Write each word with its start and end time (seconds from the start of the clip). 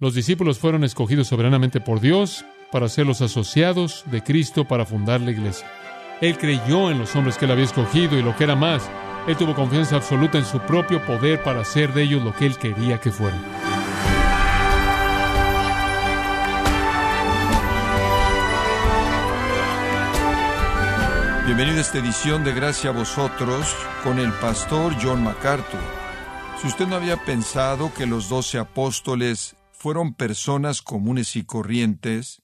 Los 0.00 0.14
discípulos 0.14 0.60
fueron 0.60 0.84
escogidos 0.84 1.26
soberanamente 1.26 1.80
por 1.80 1.98
Dios 1.98 2.44
para 2.70 2.88
ser 2.88 3.04
los 3.04 3.20
asociados 3.20 4.04
de 4.06 4.22
Cristo 4.22 4.64
para 4.64 4.86
fundar 4.86 5.20
la 5.20 5.32
iglesia. 5.32 5.68
Él 6.20 6.38
creyó 6.38 6.92
en 6.92 7.00
los 7.00 7.16
hombres 7.16 7.36
que 7.36 7.46
él 7.46 7.50
había 7.50 7.64
escogido 7.64 8.16
y 8.16 8.22
lo 8.22 8.36
que 8.36 8.44
era 8.44 8.54
más, 8.54 8.88
él 9.26 9.36
tuvo 9.36 9.56
confianza 9.56 9.96
absoluta 9.96 10.38
en 10.38 10.44
su 10.44 10.60
propio 10.60 11.04
poder 11.04 11.42
para 11.42 11.62
hacer 11.62 11.92
de 11.94 12.04
ellos 12.04 12.22
lo 12.22 12.32
que 12.32 12.46
él 12.46 12.56
quería 12.58 13.00
que 13.00 13.10
fueran. 13.10 13.42
Bienvenido 21.44 21.78
a 21.78 21.80
esta 21.80 21.98
edición 21.98 22.44
de 22.44 22.54
Gracia 22.54 22.90
a 22.90 22.92
vosotros 22.92 23.74
con 24.04 24.20
el 24.20 24.30
pastor 24.34 24.94
John 25.02 25.24
MacArthur. 25.24 25.80
Si 26.62 26.68
usted 26.68 26.86
no 26.86 26.94
había 26.94 27.16
pensado 27.24 27.92
que 27.92 28.06
los 28.06 28.28
doce 28.28 28.58
apóstoles 28.58 29.57
fueron 29.78 30.14
personas 30.14 30.82
comunes 30.82 31.36
y 31.36 31.44
corrientes, 31.44 32.42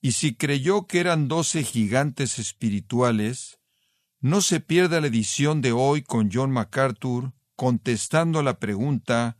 y 0.00 0.12
si 0.12 0.34
creyó 0.34 0.86
que 0.86 1.00
eran 1.00 1.28
doce 1.28 1.64
gigantes 1.64 2.38
espirituales, 2.38 3.58
no 4.20 4.40
se 4.40 4.60
pierda 4.60 5.00
la 5.00 5.06
edición 5.06 5.60
de 5.60 5.72
hoy 5.72 6.02
con 6.02 6.30
John 6.32 6.50
MacArthur 6.50 7.32
contestando 7.56 8.42
la 8.42 8.58
pregunta 8.58 9.36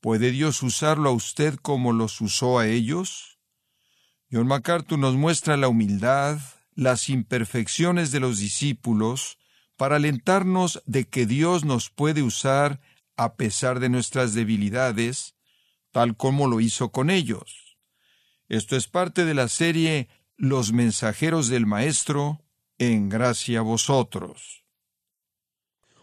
¿Puede 0.00 0.32
Dios 0.32 0.64
usarlo 0.64 1.10
a 1.10 1.12
usted 1.12 1.54
como 1.54 1.92
los 1.92 2.20
usó 2.20 2.58
a 2.58 2.66
ellos? 2.66 3.38
John 4.32 4.48
MacArthur 4.48 4.98
nos 4.98 5.14
muestra 5.14 5.56
la 5.56 5.68
humildad, 5.68 6.40
las 6.74 7.08
imperfecciones 7.08 8.10
de 8.10 8.18
los 8.18 8.40
discípulos, 8.40 9.38
para 9.76 9.96
alentarnos 9.96 10.82
de 10.86 11.06
que 11.06 11.24
Dios 11.24 11.64
nos 11.64 11.88
puede 11.88 12.22
usar 12.22 12.80
a 13.16 13.36
pesar 13.36 13.78
de 13.78 13.90
nuestras 13.90 14.34
debilidades, 14.34 15.36
tal 15.92 16.16
como 16.16 16.48
lo 16.48 16.60
hizo 16.60 16.90
con 16.90 17.10
ellos. 17.10 17.76
Esto 18.48 18.76
es 18.76 18.88
parte 18.88 19.24
de 19.24 19.34
la 19.34 19.48
serie 19.48 20.08
Los 20.36 20.72
mensajeros 20.72 21.48
del 21.48 21.66
Maestro, 21.66 22.42
en 22.78 23.08
gracia 23.08 23.60
a 23.60 23.62
vosotros. 23.62 24.64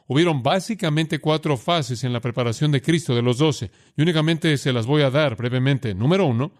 Hubieron 0.08 0.42
básicamente 0.42 1.20
cuatro 1.20 1.58
fases 1.58 2.04
en 2.04 2.14
la 2.14 2.22
preparación 2.22 2.72
de 2.72 2.82
Cristo 2.82 3.14
de 3.14 3.22
los 3.22 3.38
doce, 3.38 3.70
y 3.96 4.02
únicamente 4.02 4.58
se 4.58 4.74
las 4.74 4.88
voy 4.88 5.04
a 5.04 5.12
dar 5.12 5.36
brevemente. 5.36 5.94
Número 5.94 6.26
uno 6.26 6.52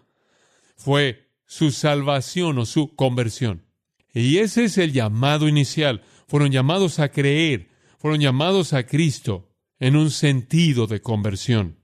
fue 0.76 1.30
su 1.46 1.72
salvación 1.72 2.58
o 2.58 2.66
su 2.66 2.94
conversión. 2.94 3.66
Y 4.14 4.38
ese 4.38 4.64
es 4.64 4.78
el 4.78 4.92
llamado 4.92 5.48
inicial. 5.48 6.02
Fueron 6.28 6.52
llamados 6.52 7.00
a 7.00 7.10
creer, 7.10 7.70
fueron 7.98 8.20
llamados 8.20 8.72
a 8.72 8.86
Cristo 8.86 9.48
en 9.80 9.96
un 9.96 10.12
sentido 10.12 10.86
de 10.86 11.00
conversión. 11.00 11.79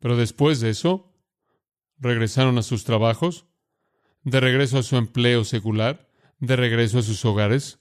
Pero 0.00 0.16
después 0.16 0.60
de 0.60 0.70
eso, 0.70 1.12
regresaron 1.98 2.58
a 2.58 2.62
sus 2.62 2.84
trabajos, 2.84 3.46
de 4.22 4.40
regreso 4.40 4.78
a 4.78 4.82
su 4.82 4.96
empleo 4.96 5.44
secular, 5.44 6.08
de 6.38 6.56
regreso 6.56 6.98
a 6.98 7.02
sus 7.02 7.24
hogares, 7.24 7.80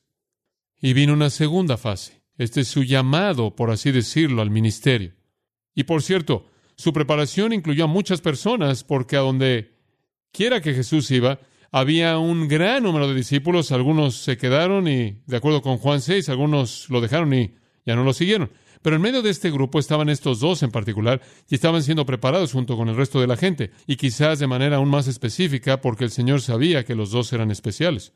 y 0.79 0.93
vino 0.93 1.13
una 1.13 1.29
segunda 1.29 1.77
fase. 1.77 2.21
Este 2.37 2.61
es 2.61 2.67
su 2.67 2.83
llamado, 2.83 3.55
por 3.55 3.71
así 3.71 3.91
decirlo, 3.91 4.41
al 4.41 4.51
ministerio. 4.51 5.15
Y 5.73 5.83
por 5.83 6.03
cierto, 6.03 6.49
su 6.75 6.93
preparación 6.93 7.53
incluyó 7.53 7.85
a 7.85 7.87
muchas 7.87 8.21
personas, 8.21 8.83
porque 8.83 9.17
a 9.17 9.21
donde 9.21 9.75
quiera 10.31 10.61
que 10.61 10.73
Jesús 10.73 11.09
iba, 11.11 11.39
había 11.71 12.17
un 12.17 12.47
gran 12.47 12.83
número 12.83 13.07
de 13.07 13.15
discípulos, 13.15 13.71
algunos 13.71 14.15
se 14.15 14.37
quedaron 14.37 14.87
y, 14.87 15.21
de 15.25 15.37
acuerdo 15.37 15.61
con 15.61 15.77
Juan 15.77 16.01
6, 16.01 16.29
algunos 16.29 16.89
lo 16.89 17.01
dejaron 17.01 17.33
y 17.33 17.55
ya 17.85 17.95
no 17.95 18.03
lo 18.03 18.13
siguieron. 18.13 18.51
Pero 18.87 18.95
en 18.95 19.01
medio 19.01 19.21
de 19.21 19.31
este 19.31 19.51
grupo 19.51 19.79
estaban 19.79 20.07
estos 20.07 20.39
dos 20.39 20.63
en 20.63 20.71
particular 20.71 21.21
y 21.49 21.55
estaban 21.55 21.83
siendo 21.83 22.05
preparados 22.05 22.53
junto 22.53 22.77
con 22.77 22.87
el 22.87 22.95
resto 22.95 23.19
de 23.19 23.27
la 23.27 23.35
gente, 23.35 23.71
y 23.85 23.97
quizás 23.97 24.39
de 24.39 24.47
manera 24.47 24.77
aún 24.77 24.87
más 24.87 25.09
específica 25.09 25.81
porque 25.81 26.05
el 26.05 26.09
Señor 26.09 26.39
sabía 26.39 26.85
que 26.85 26.95
los 26.95 27.11
dos 27.11 27.33
eran 27.33 27.51
especiales. 27.51 28.13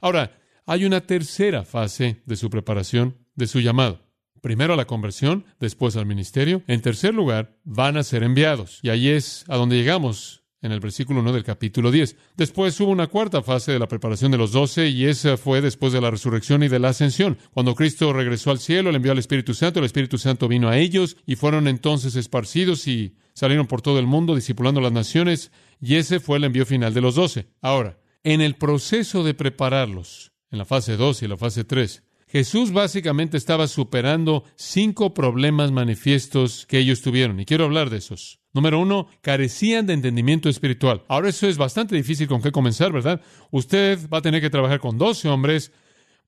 Ahora, 0.00 0.40
hay 0.64 0.86
una 0.86 1.02
tercera 1.02 1.62
fase 1.62 2.22
de 2.24 2.36
su 2.36 2.48
preparación, 2.48 3.18
de 3.34 3.48
su 3.48 3.60
llamado. 3.60 4.00
Primero 4.40 4.72
a 4.72 4.76
la 4.78 4.86
conversión, 4.86 5.44
después 5.60 5.94
al 5.94 6.06
ministerio. 6.06 6.62
En 6.68 6.80
tercer 6.80 7.12
lugar, 7.12 7.58
van 7.64 7.98
a 7.98 8.02
ser 8.02 8.22
enviados. 8.22 8.80
Y 8.82 8.88
ahí 8.88 9.08
es 9.08 9.44
a 9.46 9.56
donde 9.56 9.76
llegamos 9.76 10.37
en 10.62 10.72
el 10.72 10.80
versículo 10.80 11.20
1 11.20 11.32
del 11.32 11.44
capítulo 11.44 11.90
10. 11.90 12.16
Después 12.36 12.80
hubo 12.80 12.90
una 12.90 13.06
cuarta 13.06 13.42
fase 13.42 13.72
de 13.72 13.78
la 13.78 13.88
preparación 13.88 14.32
de 14.32 14.38
los 14.38 14.52
doce 14.52 14.88
y 14.88 15.06
esa 15.06 15.36
fue 15.36 15.60
después 15.60 15.92
de 15.92 16.00
la 16.00 16.10
resurrección 16.10 16.62
y 16.62 16.68
de 16.68 16.78
la 16.78 16.88
ascensión. 16.88 17.38
Cuando 17.52 17.74
Cristo 17.74 18.12
regresó 18.12 18.50
al 18.50 18.58
cielo, 18.58 18.90
le 18.90 18.96
envió 18.96 19.12
al 19.12 19.18
Espíritu 19.18 19.54
Santo, 19.54 19.78
el 19.78 19.86
Espíritu 19.86 20.18
Santo 20.18 20.48
vino 20.48 20.68
a 20.68 20.78
ellos 20.78 21.16
y 21.26 21.36
fueron 21.36 21.68
entonces 21.68 22.16
esparcidos 22.16 22.86
y 22.88 23.14
salieron 23.34 23.66
por 23.66 23.82
todo 23.82 23.98
el 23.98 24.06
mundo 24.06 24.34
discipulando 24.34 24.80
las 24.80 24.92
naciones 24.92 25.52
y 25.80 25.96
ese 25.96 26.20
fue 26.20 26.38
el 26.38 26.44
envío 26.44 26.66
final 26.66 26.92
de 26.92 27.00
los 27.00 27.14
doce. 27.14 27.46
Ahora, 27.60 27.98
en 28.24 28.40
el 28.40 28.56
proceso 28.56 29.22
de 29.22 29.34
prepararlos, 29.34 30.32
en 30.50 30.58
la 30.58 30.64
fase 30.64 30.96
2 30.96 31.22
y 31.22 31.28
la 31.28 31.36
fase 31.36 31.64
3, 31.64 32.02
Jesús 32.28 32.72
básicamente 32.72 33.38
estaba 33.38 33.66
superando 33.66 34.44
cinco 34.54 35.14
problemas 35.14 35.72
manifiestos 35.72 36.66
que 36.66 36.78
ellos 36.78 37.00
tuvieron 37.00 37.40
y 37.40 37.46
quiero 37.46 37.64
hablar 37.64 37.88
de 37.88 37.98
esos. 37.98 38.38
Número 38.52 38.78
uno, 38.78 39.08
carecían 39.22 39.86
de 39.86 39.94
entendimiento 39.94 40.48
espiritual. 40.48 41.04
Ahora 41.08 41.30
eso 41.30 41.48
es 41.48 41.56
bastante 41.56 41.96
difícil 41.96 42.28
con 42.28 42.42
qué 42.42 42.52
comenzar, 42.52 42.92
¿verdad? 42.92 43.22
Usted 43.50 44.10
va 44.10 44.18
a 44.18 44.22
tener 44.22 44.42
que 44.42 44.50
trabajar 44.50 44.78
con 44.78 44.98
12 44.98 45.28
hombres 45.28 45.72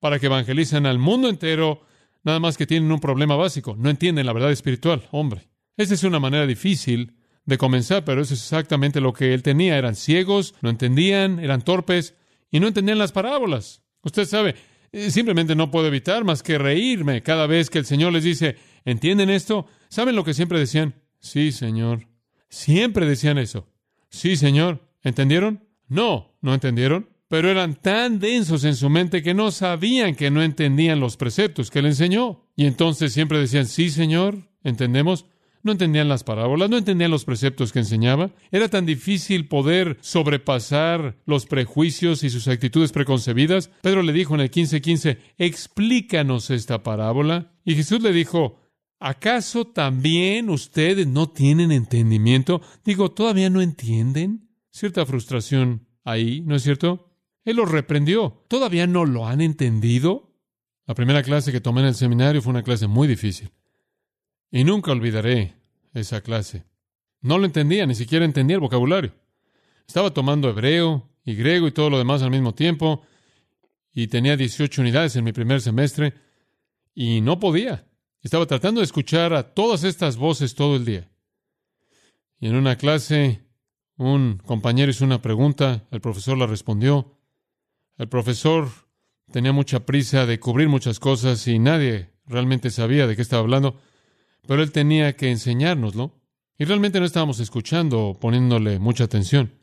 para 0.00 0.18
que 0.18 0.26
evangelicen 0.26 0.86
al 0.86 0.98
mundo 0.98 1.28
entero, 1.28 1.82
nada 2.24 2.40
más 2.40 2.56
que 2.56 2.66
tienen 2.66 2.90
un 2.90 3.00
problema 3.00 3.36
básico. 3.36 3.76
No 3.78 3.90
entienden 3.90 4.26
la 4.26 4.32
verdad 4.32 4.52
espiritual, 4.52 5.06
hombre. 5.10 5.48
Esa 5.76 5.94
es 5.94 6.04
una 6.04 6.18
manera 6.18 6.46
difícil 6.46 7.14
de 7.44 7.58
comenzar, 7.58 8.04
pero 8.04 8.22
eso 8.22 8.32
es 8.34 8.40
exactamente 8.40 9.00
lo 9.00 9.12
que 9.12 9.34
él 9.34 9.42
tenía. 9.42 9.76
Eran 9.76 9.96
ciegos, 9.96 10.54
no 10.62 10.70
entendían, 10.70 11.40
eran 11.40 11.62
torpes 11.62 12.14
y 12.50 12.60
no 12.60 12.68
entendían 12.68 12.98
las 12.98 13.12
parábolas. 13.12 13.82
Usted 14.02 14.24
sabe, 14.24 14.54
simplemente 14.92 15.54
no 15.54 15.70
puedo 15.70 15.86
evitar 15.86 16.24
más 16.24 16.42
que 16.42 16.58
reírme 16.58 17.22
cada 17.22 17.46
vez 17.46 17.70
que 17.70 17.78
el 17.78 17.86
Señor 17.86 18.12
les 18.12 18.24
dice, 18.24 18.56
¿entienden 18.84 19.30
esto? 19.30 19.66
¿Saben 19.88 20.16
lo 20.16 20.24
que 20.24 20.34
siempre 20.34 20.58
decían? 20.58 20.94
Sí, 21.18 21.52
Señor. 21.52 22.06
Siempre 22.48 23.06
decían 23.06 23.38
eso. 23.38 23.68
Sí, 24.08 24.36
Señor. 24.36 24.88
¿Entendieron? 25.02 25.64
No, 25.88 26.36
no 26.40 26.54
entendieron. 26.54 27.08
Pero 27.28 27.48
eran 27.48 27.76
tan 27.76 28.18
densos 28.18 28.64
en 28.64 28.74
su 28.74 28.90
mente 28.90 29.22
que 29.22 29.34
no 29.34 29.52
sabían 29.52 30.16
que 30.16 30.32
no 30.32 30.42
entendían 30.42 30.98
los 30.98 31.16
preceptos 31.16 31.70
que 31.70 31.78
él 31.78 31.86
enseñó. 31.86 32.48
Y 32.56 32.66
entonces 32.66 33.12
siempre 33.12 33.38
decían, 33.38 33.66
sí, 33.66 33.88
Señor, 33.90 34.50
¿entendemos? 34.64 35.26
No 35.62 35.72
entendían 35.72 36.08
las 36.08 36.24
parábolas, 36.24 36.70
no 36.70 36.78
entendían 36.78 37.10
los 37.10 37.24
preceptos 37.24 37.72
que 37.72 37.80
enseñaba. 37.80 38.30
Era 38.50 38.68
tan 38.68 38.86
difícil 38.86 39.48
poder 39.48 39.98
sobrepasar 40.00 41.18
los 41.26 41.46
prejuicios 41.46 42.22
y 42.22 42.30
sus 42.30 42.48
actitudes 42.48 42.92
preconcebidas. 42.92 43.70
Pedro 43.82 44.02
le 44.02 44.12
dijo 44.12 44.34
en 44.34 44.40
el 44.40 44.50
15:15, 44.50 45.18
explícanos 45.38 46.50
esta 46.50 46.82
parábola. 46.82 47.52
Y 47.64 47.74
Jesús 47.74 48.02
le 48.02 48.12
dijo, 48.12 48.60
¿Acaso 49.02 49.66
también 49.66 50.50
ustedes 50.50 51.06
no 51.06 51.30
tienen 51.30 51.72
entendimiento? 51.72 52.60
Digo, 52.84 53.10
¿todavía 53.10 53.48
no 53.48 53.62
entienden? 53.62 54.50
Cierta 54.70 55.06
frustración 55.06 55.88
ahí, 56.04 56.42
¿no 56.42 56.54
es 56.54 56.62
cierto? 56.62 57.10
Él 57.44 57.56
los 57.56 57.70
reprendió. 57.70 58.44
¿Todavía 58.48 58.86
no 58.86 59.06
lo 59.06 59.26
han 59.26 59.40
entendido? 59.40 60.36
La 60.86 60.94
primera 60.94 61.22
clase 61.22 61.50
que 61.50 61.62
tomé 61.62 61.80
en 61.80 61.86
el 61.86 61.94
seminario 61.94 62.42
fue 62.42 62.50
una 62.50 62.62
clase 62.62 62.88
muy 62.88 63.08
difícil. 63.08 63.50
Y 64.50 64.64
nunca 64.64 64.92
olvidaré 64.92 65.54
esa 65.94 66.20
clase. 66.20 66.64
No 67.20 67.38
lo 67.38 67.46
entendía, 67.46 67.86
ni 67.86 67.94
siquiera 67.94 68.24
entendía 68.24 68.56
el 68.56 68.60
vocabulario. 68.60 69.12
Estaba 69.86 70.12
tomando 70.12 70.48
hebreo 70.48 71.08
y 71.24 71.34
griego 71.34 71.66
y 71.68 71.72
todo 71.72 71.90
lo 71.90 71.98
demás 71.98 72.22
al 72.22 72.30
mismo 72.30 72.54
tiempo, 72.54 73.02
y 73.92 74.06
tenía 74.06 74.36
18 74.36 74.80
unidades 74.80 75.16
en 75.16 75.24
mi 75.24 75.32
primer 75.32 75.60
semestre, 75.60 76.14
y 76.94 77.20
no 77.20 77.38
podía. 77.38 77.86
Estaba 78.22 78.46
tratando 78.46 78.80
de 78.80 78.84
escuchar 78.84 79.32
a 79.34 79.54
todas 79.54 79.84
estas 79.84 80.16
voces 80.16 80.54
todo 80.54 80.76
el 80.76 80.84
día. 80.84 81.10
Y 82.38 82.48
en 82.48 82.56
una 82.56 82.76
clase, 82.76 83.42
un 83.96 84.38
compañero 84.38 84.90
hizo 84.90 85.04
una 85.04 85.22
pregunta, 85.22 85.86
el 85.90 86.00
profesor 86.00 86.38
la 86.38 86.46
respondió. 86.46 87.18
El 87.98 88.08
profesor 88.08 88.68
tenía 89.30 89.52
mucha 89.52 89.84
prisa 89.84 90.26
de 90.26 90.40
cubrir 90.40 90.68
muchas 90.68 90.98
cosas 90.98 91.46
y 91.46 91.58
nadie 91.58 92.10
realmente 92.26 92.70
sabía 92.70 93.06
de 93.06 93.16
qué 93.16 93.22
estaba 93.22 93.42
hablando, 93.42 93.78
pero 94.46 94.62
él 94.62 94.72
tenía 94.72 95.16
que 95.16 95.30
enseñárnoslo. 95.30 96.20
Y 96.58 96.64
realmente 96.64 97.00
no 97.00 97.06
estábamos 97.06 97.40
escuchando, 97.40 98.18
poniéndole 98.20 98.78
mucha 98.78 99.04
atención. 99.04 99.54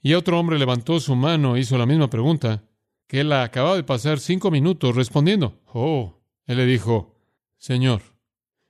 Y 0.00 0.14
otro 0.14 0.38
hombre 0.38 0.58
levantó 0.58 1.00
su 1.00 1.16
mano 1.16 1.56
e 1.56 1.60
hizo 1.60 1.76
la 1.76 1.86
misma 1.86 2.08
pregunta, 2.08 2.64
que 3.06 3.20
él 3.20 3.32
acababa 3.32 3.76
de 3.76 3.82
pasar 3.82 4.20
cinco 4.20 4.50
minutos 4.50 4.94
respondiendo. 4.94 5.60
Oh, 5.72 6.22
él 6.46 6.58
le 6.58 6.66
dijo, 6.66 7.16
Señor, 7.58 8.02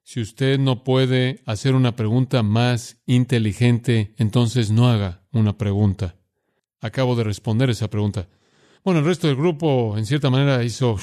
si 0.03 0.21
usted 0.21 0.59
no 0.59 0.83
puede 0.83 1.43
hacer 1.47 1.75
una 1.75 1.95
pregunta 1.95 2.43
más 2.43 3.01
inteligente, 3.07 4.15
entonces 4.17 4.71
no 4.71 4.89
haga 4.89 5.23
una 5.31 5.57
pregunta. 5.57 6.17
Acabo 6.81 7.15
de 7.15 7.25
responder 7.25 7.71
esa 7.71 7.89
pregunta. 7.89 8.27
Bueno, 8.83 9.01
el 9.01 9.07
resto 9.07 9.27
del 9.27 9.37
grupo, 9.37 9.97
en 9.99 10.07
cierta 10.07 10.31
manera, 10.31 10.65
hizo... 10.65 10.97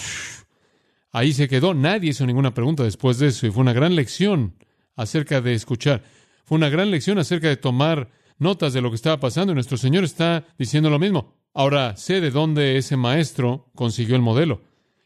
Ahí 1.17 1.33
se 1.33 1.47
quedó. 1.47 1.73
Nadie 1.73 2.11
hizo 2.11 2.27
ninguna 2.27 2.53
pregunta 2.53 2.83
después 2.83 3.17
de 3.17 3.29
eso 3.29 3.47
y 3.47 3.49
fue 3.49 3.61
una 3.61 3.73
gran 3.73 3.95
lección 3.95 4.53
acerca 4.95 5.41
de 5.41 5.55
escuchar. 5.55 6.03
Fue 6.45 6.59
una 6.59 6.69
gran 6.69 6.91
lección 6.91 7.17
acerca 7.17 7.47
de 7.47 7.57
tomar 7.57 8.11
notas 8.37 8.73
de 8.73 8.81
lo 8.81 8.91
que 8.91 8.97
estaba 8.97 9.19
pasando 9.19 9.51
y 9.51 9.55
nuestro 9.55 9.77
Señor 9.77 10.03
está 10.03 10.45
diciendo 10.59 10.91
lo 10.91 10.99
mismo. 10.99 11.33
Ahora 11.55 11.97
sé 11.97 12.21
de 12.21 12.29
dónde 12.29 12.77
ese 12.77 12.97
maestro 12.97 13.71
consiguió 13.73 14.15
el 14.15 14.21
modelo. 14.21 14.61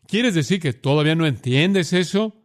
¿Quieres 0.05 0.35
decir 0.35 0.59
que 0.59 0.73
todavía 0.73 1.15
no 1.15 1.25
entiendes 1.25 1.93
eso? 1.93 2.35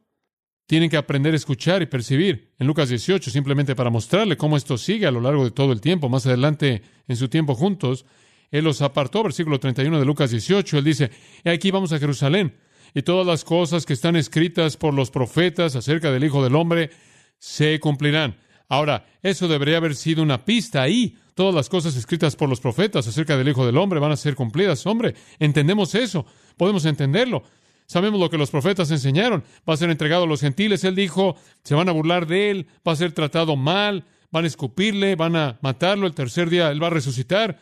Tienen 0.68 0.88
que 0.88 0.96
aprender 0.96 1.32
a 1.32 1.36
escuchar 1.36 1.82
y 1.82 1.86
percibir. 1.86 2.54
En 2.60 2.68
Lucas 2.68 2.88
18, 2.88 3.32
simplemente 3.32 3.74
para 3.74 3.90
mostrarle 3.90 4.36
cómo 4.36 4.56
esto 4.56 4.78
sigue 4.78 5.08
a 5.08 5.10
lo 5.10 5.20
largo 5.20 5.42
de 5.42 5.50
todo 5.50 5.72
el 5.72 5.80
tiempo, 5.80 6.08
más 6.08 6.24
adelante 6.24 6.82
en 7.08 7.16
su 7.16 7.28
tiempo 7.28 7.56
juntos, 7.56 8.06
Él 8.52 8.62
los 8.62 8.80
apartó, 8.80 9.24
versículo 9.24 9.58
31 9.58 9.98
de 9.98 10.04
Lucas 10.04 10.30
18, 10.30 10.78
Él 10.78 10.84
dice, 10.84 11.10
aquí 11.44 11.72
vamos 11.72 11.92
a 11.92 11.98
Jerusalén, 11.98 12.54
y 12.94 13.02
todas 13.02 13.26
las 13.26 13.44
cosas 13.44 13.86
que 13.86 13.92
están 13.92 14.16
escritas 14.16 14.76
por 14.76 14.94
los 14.94 15.10
profetas 15.10 15.76
acerca 15.76 16.10
del 16.10 16.24
Hijo 16.24 16.42
del 16.42 16.54
Hombre 16.54 16.90
se 17.38 17.78
cumplirán. 17.80 18.36
Ahora, 18.68 19.06
eso 19.22 19.48
debería 19.48 19.76
haber 19.76 19.94
sido 19.94 20.22
una 20.22 20.44
pista 20.44 20.82
ahí. 20.82 21.16
Todas 21.34 21.54
las 21.54 21.68
cosas 21.68 21.96
escritas 21.96 22.34
por 22.34 22.48
los 22.48 22.60
profetas 22.60 23.06
acerca 23.06 23.36
del 23.36 23.48
Hijo 23.48 23.66
del 23.66 23.76
Hombre 23.76 24.00
van 24.00 24.12
a 24.12 24.16
ser 24.16 24.34
cumplidas. 24.34 24.86
Hombre, 24.86 25.14
entendemos 25.38 25.94
eso, 25.94 26.26
podemos 26.56 26.84
entenderlo. 26.84 27.44
Sabemos 27.86 28.18
lo 28.18 28.28
que 28.28 28.38
los 28.38 28.50
profetas 28.50 28.90
enseñaron. 28.90 29.44
Va 29.68 29.74
a 29.74 29.76
ser 29.76 29.90
entregado 29.90 30.24
a 30.24 30.26
los 30.26 30.40
gentiles. 30.40 30.82
Él 30.82 30.96
dijo, 30.96 31.36
se 31.62 31.74
van 31.74 31.88
a 31.88 31.92
burlar 31.92 32.26
de 32.26 32.50
él, 32.50 32.66
va 32.86 32.92
a 32.92 32.96
ser 32.96 33.12
tratado 33.12 33.54
mal, 33.54 34.04
van 34.32 34.44
a 34.44 34.48
escupirle, 34.48 35.14
van 35.14 35.36
a 35.36 35.58
matarlo. 35.60 36.06
El 36.06 36.14
tercer 36.14 36.50
día 36.50 36.70
él 36.70 36.82
va 36.82 36.88
a 36.88 36.90
resucitar. 36.90 37.60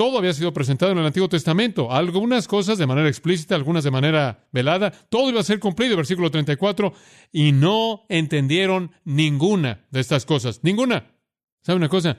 Todo 0.00 0.16
había 0.16 0.32
sido 0.32 0.54
presentado 0.54 0.92
en 0.92 0.96
el 0.96 1.04
Antiguo 1.04 1.28
Testamento. 1.28 1.92
Algunas 1.92 2.48
cosas 2.48 2.78
de 2.78 2.86
manera 2.86 3.06
explícita, 3.06 3.54
algunas 3.54 3.84
de 3.84 3.90
manera 3.90 4.48
velada. 4.50 4.92
Todo 4.92 5.28
iba 5.28 5.40
a 5.40 5.44
ser 5.44 5.60
cumplido, 5.60 5.94
versículo 5.94 6.30
34. 6.30 6.94
Y 7.32 7.52
no 7.52 8.06
entendieron 8.08 8.92
ninguna 9.04 9.86
de 9.90 10.00
estas 10.00 10.24
cosas. 10.24 10.60
Ninguna. 10.62 11.18
¿Sabe 11.60 11.76
una 11.76 11.90
cosa? 11.90 12.16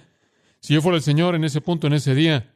Si 0.59 0.75
yo 0.75 0.83
fuera 0.83 0.97
el 0.97 1.01
Señor 1.01 1.33
en 1.33 1.43
ese 1.43 1.59
punto, 1.59 1.87
en 1.87 1.93
ese 1.93 2.13
día, 2.13 2.53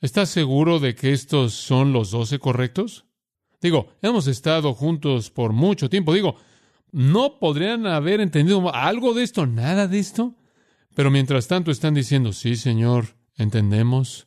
¿estás 0.00 0.30
seguro 0.30 0.80
de 0.80 0.96
que 0.96 1.12
estos 1.12 1.54
son 1.54 1.92
los 1.92 2.10
doce 2.10 2.40
correctos? 2.40 3.04
Digo, 3.60 3.92
hemos 4.02 4.26
estado 4.26 4.74
juntos 4.74 5.30
por 5.30 5.52
mucho 5.52 5.88
tiempo. 5.88 6.12
Digo, 6.12 6.34
¿no 6.90 7.38
podrían 7.38 7.86
haber 7.86 8.20
entendido 8.20 8.74
algo 8.74 9.14
de 9.14 9.22
esto? 9.22 9.46
¿Nada 9.46 9.86
de 9.86 10.00
esto? 10.00 10.34
Pero 10.96 11.12
mientras 11.12 11.46
tanto 11.46 11.70
están 11.70 11.94
diciendo, 11.94 12.32
sí, 12.32 12.56
Señor, 12.56 13.14
entendemos. 13.36 14.26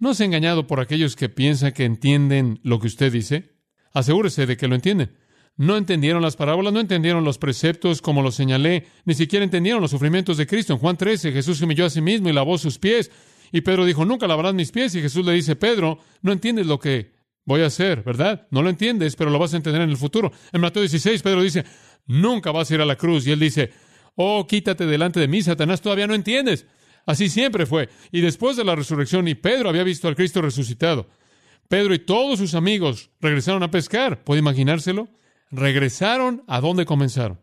¿No 0.00 0.10
ha 0.10 0.24
engañado 0.24 0.66
por 0.66 0.80
aquellos 0.80 1.16
que 1.16 1.28
piensan 1.28 1.72
que 1.72 1.84
entienden 1.84 2.60
lo 2.62 2.78
que 2.78 2.86
usted 2.86 3.12
dice? 3.12 3.56
Asegúrese 3.92 4.46
de 4.46 4.56
que 4.56 4.68
lo 4.68 4.76
entienden. 4.76 5.16
No 5.56 5.76
entendieron 5.76 6.22
las 6.22 6.36
parábolas, 6.36 6.72
no 6.72 6.78
entendieron 6.78 7.24
los 7.24 7.38
preceptos 7.38 8.00
como 8.00 8.22
lo 8.22 8.30
señalé, 8.30 8.86
ni 9.04 9.14
siquiera 9.14 9.44
entendieron 9.44 9.82
los 9.82 9.90
sufrimientos 9.90 10.36
de 10.36 10.46
Cristo. 10.46 10.72
En 10.72 10.78
Juan 10.78 10.96
13 10.96 11.32
Jesús 11.32 11.58
se 11.58 11.64
humilló 11.64 11.84
a 11.84 11.90
sí 11.90 12.00
mismo 12.00 12.28
y 12.28 12.32
lavó 12.32 12.58
sus 12.58 12.78
pies. 12.78 13.10
Y 13.50 13.62
Pedro 13.62 13.84
dijo, 13.84 14.04
nunca 14.04 14.28
lavarás 14.28 14.54
mis 14.54 14.70
pies. 14.70 14.94
Y 14.94 15.00
Jesús 15.00 15.26
le 15.26 15.32
dice, 15.32 15.56
Pedro, 15.56 15.98
no 16.22 16.30
entiendes 16.30 16.66
lo 16.66 16.78
que 16.78 17.12
voy 17.44 17.62
a 17.62 17.66
hacer, 17.66 18.04
¿verdad? 18.04 18.46
No 18.52 18.62
lo 18.62 18.70
entiendes, 18.70 19.16
pero 19.16 19.30
lo 19.30 19.38
vas 19.40 19.52
a 19.54 19.56
entender 19.56 19.82
en 19.82 19.90
el 19.90 19.96
futuro. 19.96 20.30
En 20.52 20.60
Mateo 20.60 20.82
16 20.82 21.22
Pedro 21.22 21.42
dice, 21.42 21.64
nunca 22.06 22.52
vas 22.52 22.70
a 22.70 22.74
ir 22.74 22.80
a 22.80 22.86
la 22.86 22.94
cruz. 22.94 23.26
Y 23.26 23.32
él 23.32 23.40
dice, 23.40 23.72
oh, 24.14 24.46
quítate 24.46 24.86
delante 24.86 25.18
de 25.18 25.26
mí, 25.26 25.42
Satanás, 25.42 25.80
todavía 25.80 26.06
no 26.06 26.14
entiendes. 26.14 26.66
Así 27.08 27.30
siempre 27.30 27.64
fue. 27.64 27.88
Y 28.12 28.20
después 28.20 28.58
de 28.58 28.64
la 28.64 28.76
resurrección, 28.76 29.28
y 29.28 29.34
Pedro 29.34 29.70
había 29.70 29.82
visto 29.82 30.08
al 30.08 30.14
Cristo 30.14 30.42
resucitado. 30.42 31.08
Pedro 31.66 31.94
y 31.94 32.00
todos 32.00 32.38
sus 32.38 32.52
amigos 32.52 33.08
regresaron 33.18 33.62
a 33.62 33.70
pescar. 33.70 34.22
¿Puede 34.24 34.40
imaginárselo? 34.40 35.08
Regresaron 35.50 36.44
a 36.46 36.60
donde 36.60 36.84
comenzaron. 36.84 37.40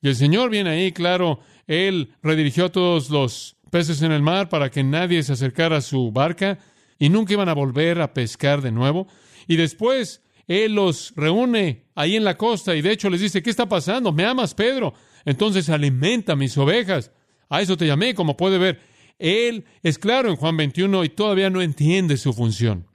Y 0.00 0.08
el 0.08 0.16
Señor 0.16 0.48
viene 0.48 0.70
ahí, 0.70 0.92
claro, 0.92 1.40
Él 1.66 2.14
redirigió 2.22 2.64
a 2.64 2.72
todos 2.72 3.10
los 3.10 3.58
peces 3.70 4.00
en 4.00 4.12
el 4.12 4.22
mar 4.22 4.48
para 4.48 4.70
que 4.70 4.82
nadie 4.82 5.22
se 5.22 5.34
acercara 5.34 5.76
a 5.76 5.82
su 5.82 6.10
barca 6.10 6.58
y 6.98 7.10
nunca 7.10 7.34
iban 7.34 7.50
a 7.50 7.54
volver 7.54 8.00
a 8.00 8.14
pescar 8.14 8.62
de 8.62 8.72
nuevo. 8.72 9.08
Y 9.46 9.56
después 9.56 10.22
Él 10.46 10.74
los 10.74 11.12
reúne 11.16 11.84
ahí 11.94 12.16
en 12.16 12.24
la 12.24 12.38
costa 12.38 12.74
y 12.74 12.80
de 12.80 12.92
hecho 12.92 13.10
les 13.10 13.20
dice, 13.20 13.42
¿qué 13.42 13.50
está 13.50 13.68
pasando? 13.68 14.10
¿Me 14.10 14.24
amas, 14.24 14.54
Pedro? 14.54 14.94
Entonces 15.26 15.68
alimenta 15.68 16.34
mis 16.34 16.56
ovejas. 16.56 17.10
A 17.50 17.60
eso 17.60 17.76
te 17.76 17.86
llamé, 17.86 18.14
como 18.14 18.38
puede 18.38 18.56
ver. 18.56 18.91
Él 19.22 19.66
es 19.84 19.98
claro 19.98 20.28
en 20.28 20.36
Juan 20.36 20.56
21 20.56 21.04
y 21.04 21.08
todavía 21.08 21.48
no 21.48 21.62
entiende 21.62 22.16
su 22.16 22.32
función. 22.32 22.88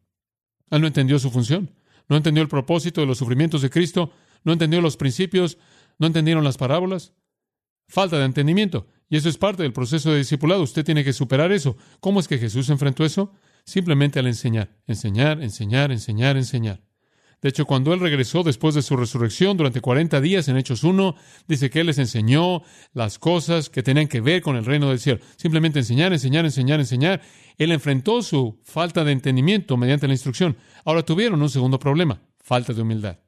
Él 0.69 0.81
no 0.81 0.87
entendió 0.87 1.19
su 1.19 1.31
función, 1.31 1.73
no 2.09 2.17
entendió 2.17 2.43
el 2.43 2.49
propósito 2.49 2.99
de 2.99 3.07
los 3.07 3.17
sufrimientos 3.17 3.61
de 3.61 3.69
Cristo, 3.69 4.11
no 4.43 4.51
entendió 4.51 4.81
los 4.81 4.97
principios, 4.97 5.57
no 5.97 6.05
entendieron 6.05 6.43
las 6.43 6.57
parábolas. 6.57 7.13
Falta 7.87 8.19
de 8.19 8.25
entendimiento. 8.25 8.87
Y 9.09 9.15
eso 9.15 9.29
es 9.29 9.37
parte 9.37 9.63
del 9.63 9.71
proceso 9.71 10.11
de 10.11 10.17
discipulado. 10.17 10.63
Usted 10.63 10.83
tiene 10.83 11.05
que 11.05 11.13
superar 11.13 11.53
eso. 11.53 11.77
¿Cómo 12.01 12.19
es 12.19 12.27
que 12.27 12.37
Jesús 12.37 12.69
enfrentó 12.69 13.05
eso? 13.05 13.31
Simplemente 13.63 14.19
al 14.19 14.27
enseñar, 14.27 14.75
enseñar, 14.85 15.41
enseñar, 15.41 15.93
enseñar, 15.93 16.35
enseñar. 16.35 16.86
De 17.41 17.49
hecho, 17.49 17.65
cuando 17.65 17.93
Él 17.93 17.99
regresó 17.99 18.41
después 18.41 18.73
de 18.73 18.81
su 18.81 18.97
resurrección 18.97 19.57
durante 19.57 19.79
40 19.79 20.19
días 20.21 20.47
en 20.47 20.57
Hechos 20.57 20.83
1, 20.83 21.15
dice 21.47 21.69
que 21.69 21.81
Él 21.81 21.87
les 21.87 21.99
enseñó 21.99 22.63
las 22.93 23.19
cosas 23.19 23.69
que 23.69 23.83
tenían 23.83 24.07
que 24.07 24.21
ver 24.21 24.41
con 24.41 24.55
el 24.55 24.65
reino 24.65 24.89
del 24.89 24.99
cielo. 24.99 25.19
Simplemente 25.35 25.79
enseñar, 25.79 26.13
enseñar, 26.13 26.45
enseñar, 26.45 26.79
enseñar. 26.79 27.21
Él 27.57 27.71
enfrentó 27.71 28.23
su 28.23 28.59
falta 28.63 29.03
de 29.03 29.11
entendimiento 29.11 29.77
mediante 29.77 30.07
la 30.07 30.13
instrucción. 30.13 30.57
Ahora 30.83 31.03
tuvieron 31.03 31.41
un 31.41 31.49
segundo 31.49 31.77
problema, 31.77 32.21
falta 32.41 32.73
de 32.73 32.81
humildad. 32.81 33.19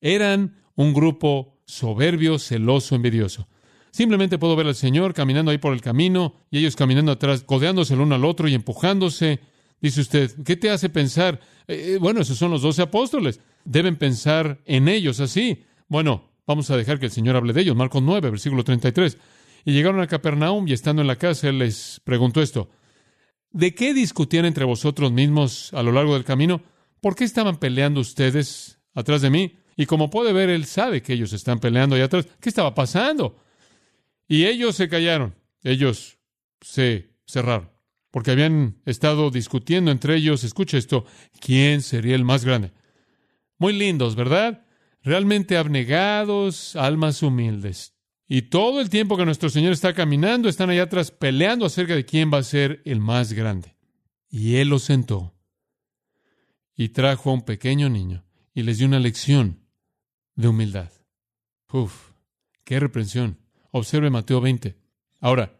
Eran 0.00 0.56
un 0.74 0.92
grupo 0.92 1.60
soberbio, 1.66 2.38
celoso, 2.38 2.96
envidioso. 2.96 3.46
Simplemente 3.92 4.38
puedo 4.38 4.56
ver 4.56 4.66
al 4.66 4.74
Señor 4.74 5.14
caminando 5.14 5.50
ahí 5.50 5.58
por 5.58 5.72
el 5.72 5.80
camino 5.80 6.34
y 6.50 6.58
ellos 6.58 6.74
caminando 6.74 7.12
atrás, 7.12 7.42
codeándose 7.44 7.94
el 7.94 8.00
uno 8.00 8.14
al 8.14 8.24
otro 8.24 8.48
y 8.48 8.54
empujándose 8.54 9.40
Dice 9.80 10.02
usted, 10.02 10.30
¿qué 10.44 10.56
te 10.56 10.70
hace 10.70 10.88
pensar? 10.88 11.40
Eh, 11.66 11.94
eh, 11.94 11.98
bueno, 11.98 12.20
esos 12.20 12.36
son 12.36 12.50
los 12.50 12.62
doce 12.62 12.82
apóstoles. 12.82 13.40
Deben 13.64 13.96
pensar 13.96 14.60
en 14.66 14.88
ellos 14.88 15.20
así. 15.20 15.64
Bueno, 15.88 16.30
vamos 16.46 16.70
a 16.70 16.76
dejar 16.76 16.98
que 16.98 17.06
el 17.06 17.12
Señor 17.12 17.36
hable 17.36 17.52
de 17.52 17.62
ellos. 17.62 17.76
Marcos 17.76 18.02
9, 18.02 18.30
versículo 18.30 18.62
33. 18.62 19.16
Y 19.64 19.72
llegaron 19.72 20.00
a 20.00 20.06
Capernaum 20.06 20.68
y 20.68 20.72
estando 20.72 21.02
en 21.02 21.08
la 21.08 21.16
casa, 21.16 21.48
él 21.48 21.58
les 21.58 22.00
preguntó 22.04 22.42
esto. 22.42 22.68
¿De 23.52 23.74
qué 23.74 23.94
discutían 23.94 24.44
entre 24.44 24.64
vosotros 24.64 25.12
mismos 25.12 25.72
a 25.72 25.82
lo 25.82 25.92
largo 25.92 26.14
del 26.14 26.24
camino? 26.24 26.62
¿Por 27.00 27.16
qué 27.16 27.24
estaban 27.24 27.56
peleando 27.56 28.00
ustedes 28.00 28.78
atrás 28.94 29.22
de 29.22 29.30
mí? 29.30 29.56
Y 29.76 29.86
como 29.86 30.10
puede 30.10 30.32
ver, 30.32 30.50
él 30.50 30.66
sabe 30.66 31.02
que 31.02 31.14
ellos 31.14 31.32
están 31.32 31.58
peleando 31.58 31.96
allá 31.96 32.04
atrás. 32.04 32.28
¿Qué 32.38 32.50
estaba 32.50 32.74
pasando? 32.74 33.38
Y 34.28 34.44
ellos 34.44 34.76
se 34.76 34.88
callaron. 34.88 35.34
Ellos 35.62 36.18
se 36.60 37.10
cerraron 37.26 37.79
porque 38.10 38.32
habían 38.32 38.80
estado 38.86 39.30
discutiendo 39.30 39.90
entre 39.90 40.16
ellos, 40.16 40.44
escucha 40.44 40.78
esto, 40.78 41.04
¿quién 41.40 41.82
sería 41.82 42.14
el 42.14 42.24
más 42.24 42.44
grande? 42.44 42.72
Muy 43.58 43.72
lindos, 43.72 44.16
¿verdad? 44.16 44.64
Realmente 45.02 45.56
abnegados, 45.56 46.76
almas 46.76 47.22
humildes. 47.22 47.94
Y 48.26 48.42
todo 48.42 48.80
el 48.80 48.90
tiempo 48.90 49.16
que 49.16 49.24
nuestro 49.24 49.50
Señor 49.50 49.72
está 49.72 49.92
caminando, 49.92 50.48
están 50.48 50.70
allá 50.70 50.84
atrás 50.84 51.10
peleando 51.10 51.66
acerca 51.66 51.94
de 51.94 52.04
quién 52.04 52.30
va 52.32 52.38
a 52.38 52.44
ser 52.44 52.80
el 52.84 53.00
más 53.00 53.32
grande. 53.32 53.76
Y 54.28 54.56
Él 54.56 54.68
los 54.68 54.84
sentó 54.84 55.34
y 56.76 56.90
trajo 56.90 57.30
a 57.30 57.34
un 57.34 57.42
pequeño 57.42 57.88
niño 57.88 58.24
y 58.54 58.62
les 58.62 58.78
dio 58.78 58.86
una 58.86 59.00
lección 59.00 59.66
de 60.34 60.48
humildad. 60.48 60.90
Uf, 61.72 62.12
qué 62.64 62.80
reprensión. 62.80 63.38
Observe 63.70 64.10
Mateo 64.10 64.40
20. 64.40 64.76
Ahora, 65.20 65.59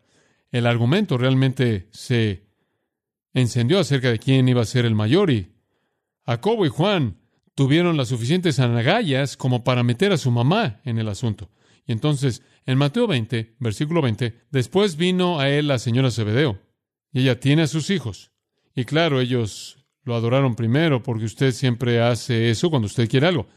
el 0.50 0.66
argumento 0.66 1.16
realmente 1.18 1.88
se 1.92 2.46
encendió 3.32 3.78
acerca 3.78 4.10
de 4.10 4.18
quién 4.18 4.48
iba 4.48 4.62
a 4.62 4.66
ser 4.66 4.84
el 4.84 4.94
mayor 4.94 5.30
y 5.30 5.52
Jacobo 6.26 6.66
y 6.66 6.68
Juan 6.68 7.18
tuvieron 7.54 7.96
las 7.96 8.08
suficientes 8.08 8.58
anagallas 8.58 9.36
como 9.36 9.64
para 9.64 9.82
meter 9.82 10.12
a 10.12 10.16
su 10.16 10.30
mamá 10.30 10.80
en 10.84 10.98
el 10.98 11.08
asunto. 11.08 11.50
Y 11.86 11.92
entonces, 11.92 12.42
en 12.66 12.78
Mateo 12.78 13.06
20, 13.06 13.56
versículo 13.58 14.02
20, 14.02 14.34
después 14.50 14.96
vino 14.96 15.40
a 15.40 15.48
él 15.48 15.68
la 15.68 15.78
señora 15.78 16.10
Zebedeo, 16.10 16.60
y 17.12 17.22
ella 17.22 17.40
tiene 17.40 17.62
a 17.62 17.66
sus 17.66 17.90
hijos. 17.90 18.30
Y 18.74 18.84
claro, 18.84 19.20
ellos 19.20 19.84
lo 20.04 20.14
adoraron 20.14 20.54
primero 20.54 21.02
porque 21.02 21.24
usted 21.24 21.52
siempre 21.52 22.00
hace 22.00 22.50
eso 22.50 22.70
cuando 22.70 22.86
usted 22.86 23.08
quiere 23.08 23.26
algo. 23.26 23.48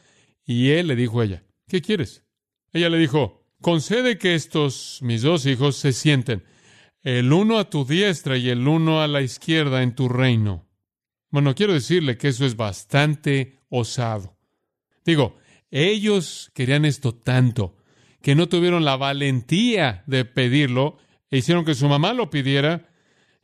Y 0.45 0.69
él 0.69 0.87
le 0.87 0.95
dijo 0.95 1.21
a 1.21 1.25
ella, 1.25 1.43
¿qué 1.67 1.81
quieres? 1.81 2.23
Ella 2.71 2.89
le 2.89 2.97
dijo, 2.97 3.45
concede 3.61 4.17
que 4.17 4.35
estos 4.35 4.99
mis 5.01 5.21
dos 5.21 5.45
hijos 5.45 5.77
se 5.77 5.93
sienten 5.93 6.43
el 7.03 7.31
uno 7.33 7.59
a 7.59 7.69
tu 7.69 7.85
diestra 7.85 8.37
y 8.37 8.49
el 8.49 8.67
uno 8.67 9.01
a 9.01 9.07
la 9.07 9.21
izquierda 9.21 9.83
en 9.83 9.95
tu 9.95 10.09
reino. 10.09 10.65
Bueno, 11.29 11.53
quiero 11.55 11.73
decirle 11.73 12.17
que 12.17 12.29
eso 12.29 12.45
es 12.45 12.55
bastante 12.55 13.59
osado. 13.69 14.37
Digo, 15.05 15.37
ellos 15.71 16.51
querían 16.53 16.85
esto 16.85 17.13
tanto 17.13 17.75
que 18.21 18.35
no 18.35 18.47
tuvieron 18.47 18.85
la 18.85 18.95
valentía 18.95 20.03
de 20.07 20.23
pedirlo 20.23 20.97
e 21.29 21.39
hicieron 21.39 21.65
que 21.65 21.75
su 21.75 21.89
mamá 21.89 22.13
lo 22.13 22.29
pidiera 22.29 22.89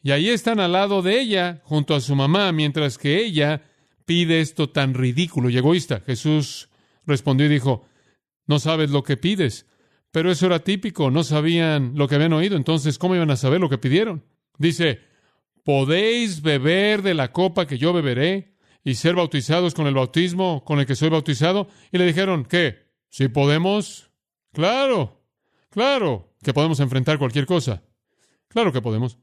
y 0.02 0.12
ahí 0.12 0.30
están 0.30 0.60
al 0.60 0.72
lado 0.72 1.02
de 1.02 1.20
ella, 1.20 1.62
junto 1.66 1.94
a 1.94 2.00
su 2.00 2.16
mamá, 2.16 2.52
mientras 2.54 2.98
que 2.98 3.18
ella 3.18 3.64
pide 4.06 4.40
esto 4.40 4.70
tan 4.70 4.94
ridículo 4.94 5.50
y 5.50 5.58
egoísta. 5.58 6.02
Jesús 6.06 6.70
respondió 7.06 7.48
y 7.48 7.50
dijo, 7.50 7.86
no 8.48 8.60
sabes 8.60 8.92
lo 8.92 9.04
que 9.04 9.18
pides. 9.18 9.66
Pero 10.12 10.32
eso 10.32 10.48
era 10.48 10.60
típico, 10.60 11.12
no 11.12 11.24
sabían 11.24 11.94
lo 11.96 12.08
que 12.08 12.16
habían 12.16 12.34
oído, 12.34 12.58
entonces, 12.58 12.98
¿cómo 12.98 13.16
iban 13.16 13.30
a 13.32 13.38
saber 13.38 13.62
lo 13.62 13.70
que 13.70 13.78
pidieron? 13.78 14.24
Dice, 14.58 15.00
¿podéis 15.64 16.42
beber 16.42 17.04
de 17.04 17.14
la 17.14 17.32
copa 17.32 17.68
que 17.68 17.78
yo 17.78 17.94
beberé 17.94 18.56
y 18.84 18.96
ser 18.96 19.16
bautizados 19.16 19.74
con 19.74 19.86
el 19.86 19.94
bautismo 19.94 20.64
con 20.66 20.80
el 20.80 20.86
que 20.86 20.96
soy 20.96 21.10
bautizado? 21.10 21.68
Y 21.92 22.00
le 22.00 22.06
dijeron, 22.06 22.46
¿qué? 22.46 22.88
¿Sí 23.10 23.28
podemos? 23.28 24.10
Claro, 24.52 25.22
claro, 25.70 26.34
que 26.42 26.54
podemos 26.54 26.80
enfrentar 26.80 27.20
cualquier 27.20 27.46
cosa. 27.46 27.84
Claro 28.48 28.74
que 28.74 28.82
podemos. 28.82 29.20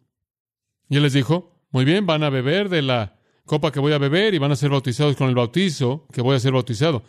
Y 0.89 0.97
él 0.97 1.03
les 1.03 1.15
dijo, 1.15 1.57
muy 1.71 1.85
bien, 1.85 2.07
van 2.07 2.23
a 2.23 2.31
beber 2.31 2.69
de 2.69 2.83
la 2.83 3.19
copa 3.45 3.73
que 3.73 3.81
voy 3.81 3.93
a 3.93 3.99
beber 3.99 4.35
y 4.35 4.39
van 4.39 4.53
a 4.53 4.57
ser 4.57 4.71
bautizados 4.71 5.17
con 5.17 5.29
el 5.29 5.35
bautizo 5.35 6.07
que 6.13 6.21
voy 6.21 6.37
a 6.37 6.41
ser 6.41 6.53
bautizado. 6.53 7.05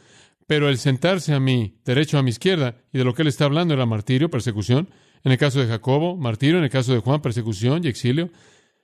Pero 0.47 0.69
el 0.69 0.77
sentarse 0.77 1.33
a 1.33 1.39
mi 1.39 1.77
derecho, 1.85 2.17
a 2.17 2.23
mi 2.23 2.29
izquierda, 2.29 2.77
y 2.93 2.97
de 2.97 3.03
lo 3.03 3.13
que 3.13 3.21
él 3.21 3.27
está 3.27 3.45
hablando 3.45 3.73
era 3.73 3.85
martirio, 3.85 4.29
persecución. 4.31 4.89
En 5.23 5.33
el 5.33 5.37
caso 5.37 5.59
de 5.59 5.67
Jacobo, 5.67 6.15
martirio. 6.15 6.57
En 6.57 6.63
el 6.63 6.69
caso 6.69 6.93
de 6.93 6.99
Juan, 6.99 7.21
persecución 7.21 7.83
y 7.83 7.89
exilio. 7.89 8.31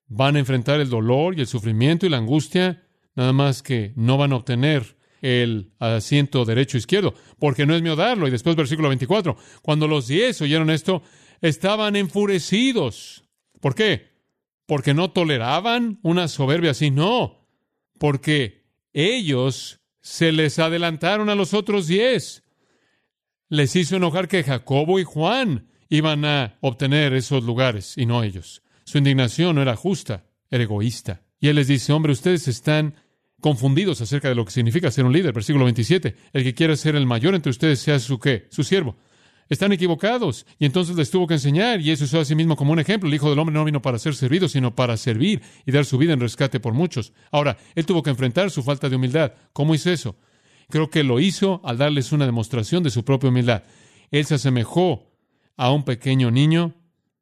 Van 0.08 0.36
a 0.36 0.40
enfrentar 0.40 0.82
el 0.82 0.90
dolor 0.90 1.38
y 1.38 1.42
el 1.42 1.48
sufrimiento 1.48 2.06
y 2.06 2.10
la 2.10 2.18
angustia, 2.18 2.84
nada 3.16 3.32
más 3.32 3.64
que 3.64 3.94
no 3.96 4.18
van 4.18 4.34
a 4.34 4.36
obtener 4.36 4.98
el 5.22 5.72
asiento 5.80 6.44
derecho 6.44 6.78
izquierdo, 6.78 7.14
porque 7.40 7.66
no 7.66 7.74
es 7.74 7.82
mío 7.82 7.96
darlo. 7.96 8.28
Y 8.28 8.32
después, 8.32 8.58
versículo 8.58 8.90
24, 8.90 9.38
cuando 9.62 9.88
los 9.88 10.08
diez 10.08 10.42
oyeron 10.42 10.70
esto, 10.70 11.02
estaban 11.40 11.96
enfurecidos. 11.96 13.24
¿Por 13.62 13.74
qué? 13.74 14.12
Porque 14.66 14.94
no 14.94 15.12
toleraban 15.12 16.00
una 16.04 16.28
soberbia 16.28 16.72
así, 16.72 16.92
no, 16.92 17.48
porque 17.98 18.66
ellos 18.92 19.80
se 20.04 20.34
les 20.34 20.60
adelantaron 20.60 21.30
a 21.30 21.36
los 21.36 21.54
otros 21.54 21.88
diez. 21.88 22.44
Les 23.50 23.76
hizo 23.76 23.96
enojar 23.96 24.28
que 24.28 24.44
Jacobo 24.44 25.00
y 25.00 25.04
Juan 25.04 25.70
iban 25.90 26.26
a 26.26 26.58
obtener 26.60 27.14
esos 27.14 27.44
lugares 27.44 27.98
y 27.98 28.06
no 28.06 28.22
ellos. 28.22 28.62
Su 28.84 28.98
indignación 28.98 29.56
no 29.56 29.62
era 29.62 29.78
justa, 29.78 30.26
era 30.52 30.64
egoísta. 30.64 31.22
Y 31.40 31.48
él 31.48 31.56
les 31.56 31.68
dice, 31.68 31.94
hombre, 31.94 32.12
ustedes 32.12 32.48
están 32.48 32.96
confundidos 33.40 34.02
acerca 34.02 34.28
de 34.28 34.36
lo 34.36 34.44
que 34.44 34.52
significa 34.52 34.92
ser 34.92 35.06
un 35.06 35.14
líder. 35.14 35.34
Versículo 35.34 35.64
27. 35.66 36.16
El 36.34 36.44
que 36.44 36.54
quiera 36.54 36.76
ser 36.76 36.96
el 36.96 37.06
mayor 37.06 37.34
entre 37.34 37.52
ustedes 37.52 37.80
sea 37.80 38.00
su 38.00 38.20
qué? 38.20 38.48
Su 38.50 38.64
siervo. 38.64 38.98
Están 39.54 39.72
equivocados. 39.72 40.48
Y 40.58 40.66
entonces 40.66 40.96
les 40.96 41.12
tuvo 41.12 41.28
que 41.28 41.36
enseñar, 41.36 41.80
y 41.80 41.92
eso 41.92 42.06
usó 42.06 42.22
a 42.22 42.26
sí 42.26 42.34
mismo 42.34 42.56
como 42.56 42.74
un 42.74 42.80
ejemplo. 42.80 43.08
El 43.08 43.14
Hijo 43.14 43.30
del 43.30 43.38
Hombre 43.38 43.54
no 43.54 43.64
vino 43.64 43.84
para 43.84 44.00
ser 44.00 44.16
servido, 44.16 44.50
sino 44.50 44.74
para 44.74 44.98
servir 44.98 45.44
y 45.64 45.72
dar 45.72 45.86
su 45.86 46.00
vida 46.00 46.14
en 46.14 46.20
rescate 46.20 46.60
por 46.60 46.74
muchos. 46.74 47.14
Ahora, 47.32 47.58
él 47.76 47.86
tuvo 47.86 48.02
que 48.02 48.10
enfrentar 48.10 48.50
su 48.50 48.64
falta 48.64 48.90
de 48.90 48.96
humildad. 48.96 49.34
¿Cómo 49.54 49.76
hizo 49.76 49.92
eso? 49.92 50.16
Creo 50.70 50.90
que 50.90 51.04
lo 51.04 51.20
hizo 51.20 51.62
al 51.64 51.78
darles 51.78 52.12
una 52.12 52.26
demostración 52.26 52.82
de 52.82 52.90
su 52.90 53.06
propia 53.06 53.30
humildad. 53.30 53.62
Él 54.10 54.26
se 54.26 54.34
asemejó 54.34 55.14
a 55.56 55.72
un 55.72 55.84
pequeño 55.84 56.32
niño 56.32 56.74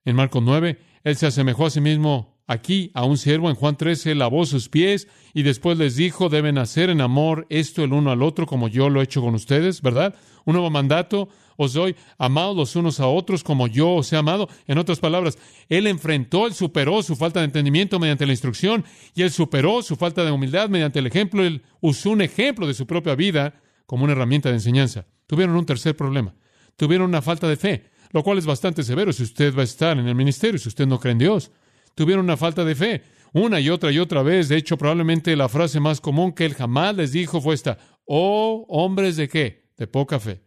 en 0.06 0.16
Marcos 0.16 0.42
9. 0.42 0.80
Él 1.04 1.16
se 1.18 1.28
asemejó 1.28 1.66
a 1.66 1.70
sí 1.70 1.82
mismo 1.82 2.40
aquí 2.51 2.91
a 2.93 3.05
un 3.05 3.17
siervo. 3.17 3.50
En 3.50 3.55
Juan 3.55 3.77
13 3.77 4.13
lavó 4.15 4.46
sus 4.46 4.67
pies 4.67 5.08
y 5.34 5.43
después 5.43 5.77
les 5.77 5.96
dijo, 5.96 6.29
deben 6.29 6.58
hacer 6.58 6.89
en 6.89 7.00
amor 7.00 7.48
esto 7.50 7.84
el 7.84 7.93
uno 7.93 8.12
al 8.12 8.22
otro 8.22 8.46
como 8.46 8.67
yo 8.67 8.89
lo 8.89 9.00
he 9.00 9.05
hecho 9.05 9.22
con 9.22 9.36
ustedes, 9.36 9.81
¿verdad? 9.81 10.15
Un 10.43 10.53
nuevo 10.53 10.70
mandato, 10.70 11.29
os 11.55 11.74
doy, 11.74 11.96
amados 12.17 12.58
los 12.58 12.75
unos 12.75 13.00
a 13.00 13.08
otros 13.08 13.43
como 13.43 13.67
yo 13.67 13.91
os 13.91 14.12
he 14.12 14.17
amado. 14.17 14.50
En 14.67 14.77
otras 14.77 15.00
palabras, 15.00 15.38
Él 15.70 15.88
enfrentó, 15.88 16.46
Él 16.46 16.53
superó 16.53 17.01
su 17.03 17.15
falta 17.15 17.39
de 17.39 17.46
entendimiento 17.46 18.00
mediante 18.00 18.25
la 18.25 18.34
instrucción 18.34 18.84
y 19.15 19.22
Él 19.22 19.31
superó 19.31 19.81
su 19.81 19.96
falta 19.96 20.25
de 20.25 20.31
humildad 20.31 20.67
mediante 20.67 21.00
el 21.00 21.08
ejemplo. 21.08 21.43
Él 21.43 21.62
usó 21.79 22.10
un 22.10 22.22
ejemplo 22.22 22.67
de 22.67 22.74
su 22.74 22.86
propia 22.86 23.15
vida 23.15 23.62
como 23.86 24.03
una 24.03 24.13
herramienta 24.13 24.50
de 24.50 24.55
enseñanza. 24.55 25.05
Tuvieron 25.25 25.55
un 25.55 25.65
tercer 25.65 25.96
problema. 25.96 26.36
Tuvieron 26.75 27.08
una 27.08 27.22
falta 27.22 27.48
de 27.48 27.55
fe, 27.55 27.91
lo 28.12 28.24
cual 28.24 28.38
es 28.38 28.46
bastante 28.46 28.84
severo 28.84 29.13
si 29.13 29.24
usted 29.24 29.55
va 29.55 29.62
a 29.62 29.65
estar 29.65 29.98
en 29.98 30.08
el 30.08 30.15
ministerio, 30.15 30.60
si 30.60 30.67
usted 30.67 30.88
no 30.88 31.00
cree 31.00 31.13
en 31.13 31.20
Dios. 31.20 31.51
Tuvieron 31.95 32.25
una 32.25 32.38
falta 32.38 32.63
de 32.63 32.75
fe 32.75 33.03
una 33.33 33.60
y 33.60 33.69
otra 33.69 33.91
y 33.91 34.00
otra 34.00 34.24
vez. 34.24 34.50
De 34.50 34.57
hecho, 34.57 34.77
probablemente 34.77 35.36
la 35.36 35.50
frase 35.50 35.79
más 35.79 36.01
común 36.01 36.33
que 36.33 36.45
él 36.45 36.53
jamás 36.53 36.95
les 36.95 37.12
dijo 37.12 37.41
fue 37.41 37.55
esta, 37.55 37.77
oh 38.05 38.65
hombres 38.67 39.15
de 39.15 39.27
qué? 39.27 39.69
De 39.77 39.88
poca 39.88 40.19
fe. 40.19 40.43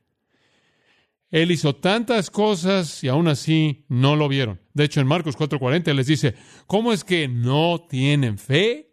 Él 1.30 1.50
hizo 1.50 1.74
tantas 1.74 2.30
cosas 2.30 3.02
y 3.02 3.08
aún 3.08 3.26
así 3.26 3.86
no 3.88 4.14
lo 4.14 4.28
vieron. 4.28 4.60
De 4.72 4.84
hecho, 4.84 5.00
en 5.00 5.06
Marcos 5.06 5.36
4:40 5.36 5.92
les 5.94 6.06
dice, 6.06 6.34
¿cómo 6.66 6.92
es 6.92 7.02
que 7.02 7.26
no 7.26 7.86
tienen 7.88 8.38
fe? 8.38 8.92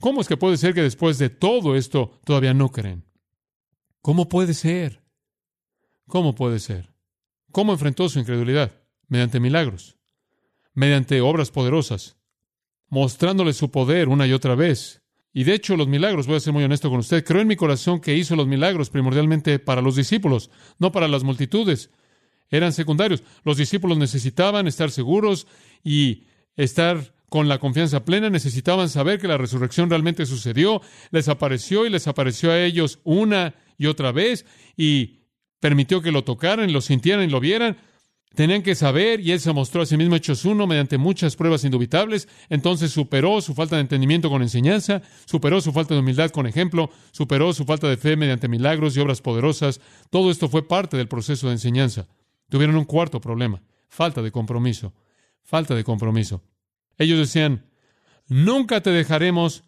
¿Cómo 0.00 0.20
es 0.20 0.28
que 0.28 0.36
puede 0.36 0.56
ser 0.56 0.74
que 0.74 0.82
después 0.82 1.18
de 1.18 1.30
todo 1.30 1.76
esto 1.76 2.18
todavía 2.24 2.54
no 2.54 2.70
creen? 2.70 3.04
¿Cómo 4.00 4.28
puede 4.28 4.54
ser? 4.54 5.04
¿Cómo 6.06 6.34
puede 6.34 6.58
ser? 6.58 6.92
¿Cómo 7.52 7.72
enfrentó 7.72 8.08
su 8.08 8.18
incredulidad? 8.18 8.72
Mediante 9.06 9.38
milagros, 9.38 9.96
mediante 10.74 11.20
obras 11.20 11.50
poderosas, 11.50 12.16
mostrándole 12.88 13.52
su 13.52 13.70
poder 13.70 14.08
una 14.08 14.26
y 14.26 14.32
otra 14.32 14.54
vez, 14.54 15.00
y 15.32 15.44
de 15.44 15.54
hecho, 15.54 15.76
los 15.76 15.86
milagros, 15.86 16.26
voy 16.26 16.36
a 16.36 16.40
ser 16.40 16.52
muy 16.52 16.64
honesto 16.64 16.90
con 16.90 17.00
usted, 17.00 17.24
creo 17.24 17.40
en 17.40 17.48
mi 17.48 17.56
corazón 17.56 18.00
que 18.00 18.16
hizo 18.16 18.34
los 18.34 18.48
milagros 18.48 18.90
primordialmente 18.90 19.58
para 19.60 19.80
los 19.80 19.94
discípulos, 19.94 20.50
no 20.78 20.90
para 20.90 21.06
las 21.06 21.22
multitudes. 21.22 21.90
Eran 22.50 22.72
secundarios. 22.72 23.22
Los 23.44 23.56
discípulos 23.56 23.96
necesitaban 23.96 24.66
estar 24.66 24.90
seguros 24.90 25.46
y 25.84 26.24
estar 26.56 27.14
con 27.28 27.48
la 27.48 27.58
confianza 27.58 28.04
plena, 28.04 28.28
necesitaban 28.28 28.88
saber 28.88 29.20
que 29.20 29.28
la 29.28 29.38
resurrección 29.38 29.88
realmente 29.88 30.26
sucedió, 30.26 30.82
les 31.12 31.28
apareció 31.28 31.86
y 31.86 31.90
les 31.90 32.08
apareció 32.08 32.50
a 32.50 32.60
ellos 32.60 32.98
una 33.04 33.54
y 33.78 33.86
otra 33.86 34.10
vez 34.10 34.44
y 34.76 35.20
permitió 35.60 36.02
que 36.02 36.10
lo 36.10 36.24
tocaran, 36.24 36.72
lo 36.72 36.80
sintieran 36.80 37.24
y 37.24 37.30
lo 37.30 37.38
vieran. 37.38 37.76
Tenían 38.34 38.62
que 38.62 38.76
saber, 38.76 39.18
y 39.20 39.32
él 39.32 39.40
se 39.40 39.52
mostró 39.52 39.82
a 39.82 39.86
sí 39.86 39.96
mismo 39.96 40.14
hechos 40.14 40.44
uno 40.44 40.68
mediante 40.68 40.98
muchas 40.98 41.34
pruebas 41.34 41.64
indubitables. 41.64 42.28
Entonces 42.48 42.92
superó 42.92 43.40
su 43.40 43.54
falta 43.54 43.74
de 43.74 43.82
entendimiento 43.82 44.30
con 44.30 44.40
enseñanza, 44.40 45.02
superó 45.24 45.60
su 45.60 45.72
falta 45.72 45.94
de 45.94 46.00
humildad 46.00 46.30
con 46.30 46.46
ejemplo, 46.46 46.90
superó 47.10 47.52
su 47.52 47.64
falta 47.64 47.88
de 47.88 47.96
fe 47.96 48.16
mediante 48.16 48.46
milagros 48.46 48.96
y 48.96 49.00
obras 49.00 49.20
poderosas. 49.20 49.80
Todo 50.10 50.30
esto 50.30 50.48
fue 50.48 50.66
parte 50.66 50.96
del 50.96 51.08
proceso 51.08 51.48
de 51.48 51.54
enseñanza. 51.54 52.06
Tuvieron 52.48 52.76
un 52.76 52.84
cuarto 52.84 53.20
problema: 53.20 53.62
falta 53.88 54.22
de 54.22 54.30
compromiso. 54.30 54.94
Falta 55.42 55.74
de 55.74 55.82
compromiso. 55.82 56.44
Ellos 56.98 57.18
decían: 57.18 57.66
Nunca 58.28 58.80
te 58.80 58.90
dejaremos, 58.90 59.64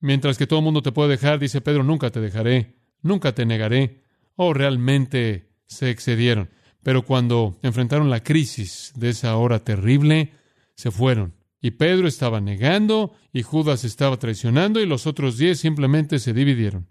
mientras 0.00 0.38
que 0.38 0.46
todo 0.46 0.60
el 0.60 0.64
mundo 0.64 0.80
te 0.80 0.92
puede 0.92 1.10
dejar, 1.10 1.38
dice 1.38 1.60
Pedro: 1.60 1.84
Nunca 1.84 2.10
te 2.10 2.20
dejaré, 2.20 2.78
nunca 3.02 3.34
te 3.34 3.44
negaré. 3.44 4.02
Oh, 4.34 4.54
realmente 4.54 5.50
se 5.66 5.90
excedieron. 5.90 6.48
Pero 6.82 7.04
cuando 7.04 7.58
enfrentaron 7.62 8.10
la 8.10 8.22
crisis 8.22 8.92
de 8.96 9.10
esa 9.10 9.36
hora 9.36 9.64
terrible, 9.64 10.32
se 10.74 10.90
fueron. 10.90 11.34
Y 11.60 11.72
Pedro 11.72 12.06
estaba 12.06 12.40
negando, 12.40 13.14
y 13.32 13.42
Judas 13.42 13.84
estaba 13.84 14.16
traicionando, 14.18 14.80
y 14.80 14.86
los 14.86 15.06
otros 15.06 15.36
diez 15.38 15.58
simplemente 15.58 16.18
se 16.18 16.32
dividieron 16.32 16.88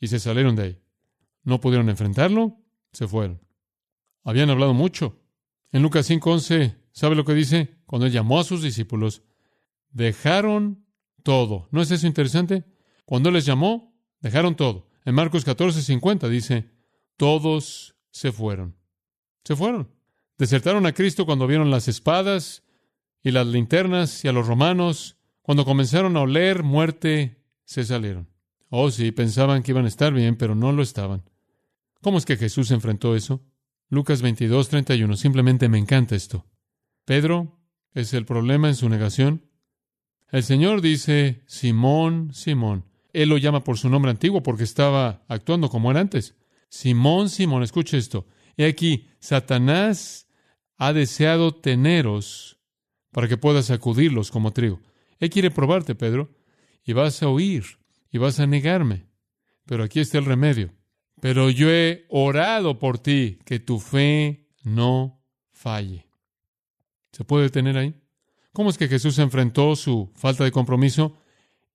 y 0.00 0.08
se 0.08 0.18
salieron 0.18 0.56
de 0.56 0.62
ahí. 0.62 0.78
No 1.44 1.60
pudieron 1.60 1.88
enfrentarlo, 1.88 2.58
se 2.92 3.06
fueron. 3.06 3.40
Habían 4.24 4.50
hablado 4.50 4.74
mucho. 4.74 5.20
En 5.70 5.82
Lucas 5.82 6.10
5:11, 6.10 6.76
¿sabe 6.92 7.14
lo 7.14 7.24
que 7.24 7.34
dice? 7.34 7.76
Cuando 7.86 8.06
él 8.06 8.12
llamó 8.12 8.40
a 8.40 8.44
sus 8.44 8.62
discípulos, 8.62 9.22
dejaron 9.90 10.84
todo. 11.22 11.68
¿No 11.70 11.82
es 11.82 11.90
eso 11.90 12.06
interesante? 12.06 12.64
Cuando 13.04 13.28
él 13.28 13.36
les 13.36 13.44
llamó, 13.44 13.94
dejaron 14.20 14.56
todo. 14.56 14.88
En 15.04 15.14
Marcos 15.14 15.46
14:50 15.46 16.28
dice, 16.28 16.70
todos 17.16 17.94
se 18.10 18.32
fueron. 18.32 18.76
Se 19.44 19.56
fueron. 19.56 19.88
Desertaron 20.38 20.86
a 20.86 20.92
Cristo 20.92 21.26
cuando 21.26 21.46
vieron 21.46 21.70
las 21.70 21.88
espadas 21.88 22.62
y 23.22 23.30
las 23.30 23.46
linternas 23.46 24.24
y 24.24 24.28
a 24.28 24.32
los 24.32 24.46
romanos. 24.46 25.16
Cuando 25.42 25.64
comenzaron 25.64 26.16
a 26.16 26.22
oler 26.22 26.62
muerte, 26.62 27.44
se 27.64 27.84
salieron. 27.84 28.28
Oh, 28.68 28.90
sí, 28.90 29.12
pensaban 29.12 29.62
que 29.62 29.72
iban 29.72 29.84
a 29.84 29.88
estar 29.88 30.12
bien, 30.12 30.36
pero 30.36 30.54
no 30.54 30.72
lo 30.72 30.82
estaban. 30.82 31.24
¿Cómo 32.00 32.18
es 32.18 32.24
que 32.24 32.36
Jesús 32.36 32.70
enfrentó 32.70 33.16
eso? 33.16 33.42
Lucas 33.88 34.22
22, 34.22 34.68
31. 34.68 35.16
Simplemente 35.16 35.68
me 35.68 35.78
encanta 35.78 36.14
esto. 36.14 36.46
Pedro 37.04 37.58
es 37.92 38.14
el 38.14 38.24
problema 38.24 38.68
en 38.68 38.76
su 38.76 38.88
negación. 38.88 39.44
El 40.30 40.44
Señor 40.44 40.80
dice, 40.80 41.42
Simón, 41.46 42.32
Simón. 42.32 42.84
Él 43.12 43.28
lo 43.28 43.36
llama 43.36 43.64
por 43.64 43.76
su 43.76 43.90
nombre 43.90 44.12
antiguo 44.12 44.42
porque 44.42 44.62
estaba 44.62 45.24
actuando 45.26 45.68
como 45.68 45.90
era 45.90 46.00
antes. 46.00 46.36
Simón, 46.68 47.28
Simón, 47.28 47.64
escuche 47.64 47.98
esto. 47.98 48.26
He 48.56 48.66
aquí, 48.66 49.08
Satanás 49.18 50.28
ha 50.76 50.92
deseado 50.92 51.54
teneros 51.54 52.58
para 53.12 53.28
que 53.28 53.36
puedas 53.36 53.66
sacudirlos 53.66 54.30
como 54.30 54.52
trigo. 54.52 54.80
Él 55.18 55.30
quiere 55.30 55.50
probarte, 55.50 55.94
Pedro, 55.94 56.30
y 56.84 56.92
vas 56.92 57.22
a 57.22 57.28
huir, 57.28 57.64
y 58.10 58.18
vas 58.18 58.40
a 58.40 58.46
negarme. 58.46 59.06
Pero 59.66 59.84
aquí 59.84 60.00
está 60.00 60.18
el 60.18 60.24
remedio. 60.24 60.72
Pero 61.20 61.50
yo 61.50 61.70
he 61.70 62.06
orado 62.08 62.78
por 62.78 62.98
ti, 62.98 63.38
que 63.44 63.60
tu 63.60 63.78
fe 63.78 64.48
no 64.64 65.22
falle. 65.52 66.06
¿Se 67.12 67.24
puede 67.24 67.44
detener 67.44 67.76
ahí? 67.76 67.94
¿Cómo 68.52 68.70
es 68.70 68.78
que 68.78 68.88
Jesús 68.88 69.18
enfrentó 69.18 69.76
su 69.76 70.10
falta 70.14 70.44
de 70.44 70.52
compromiso? 70.52 71.18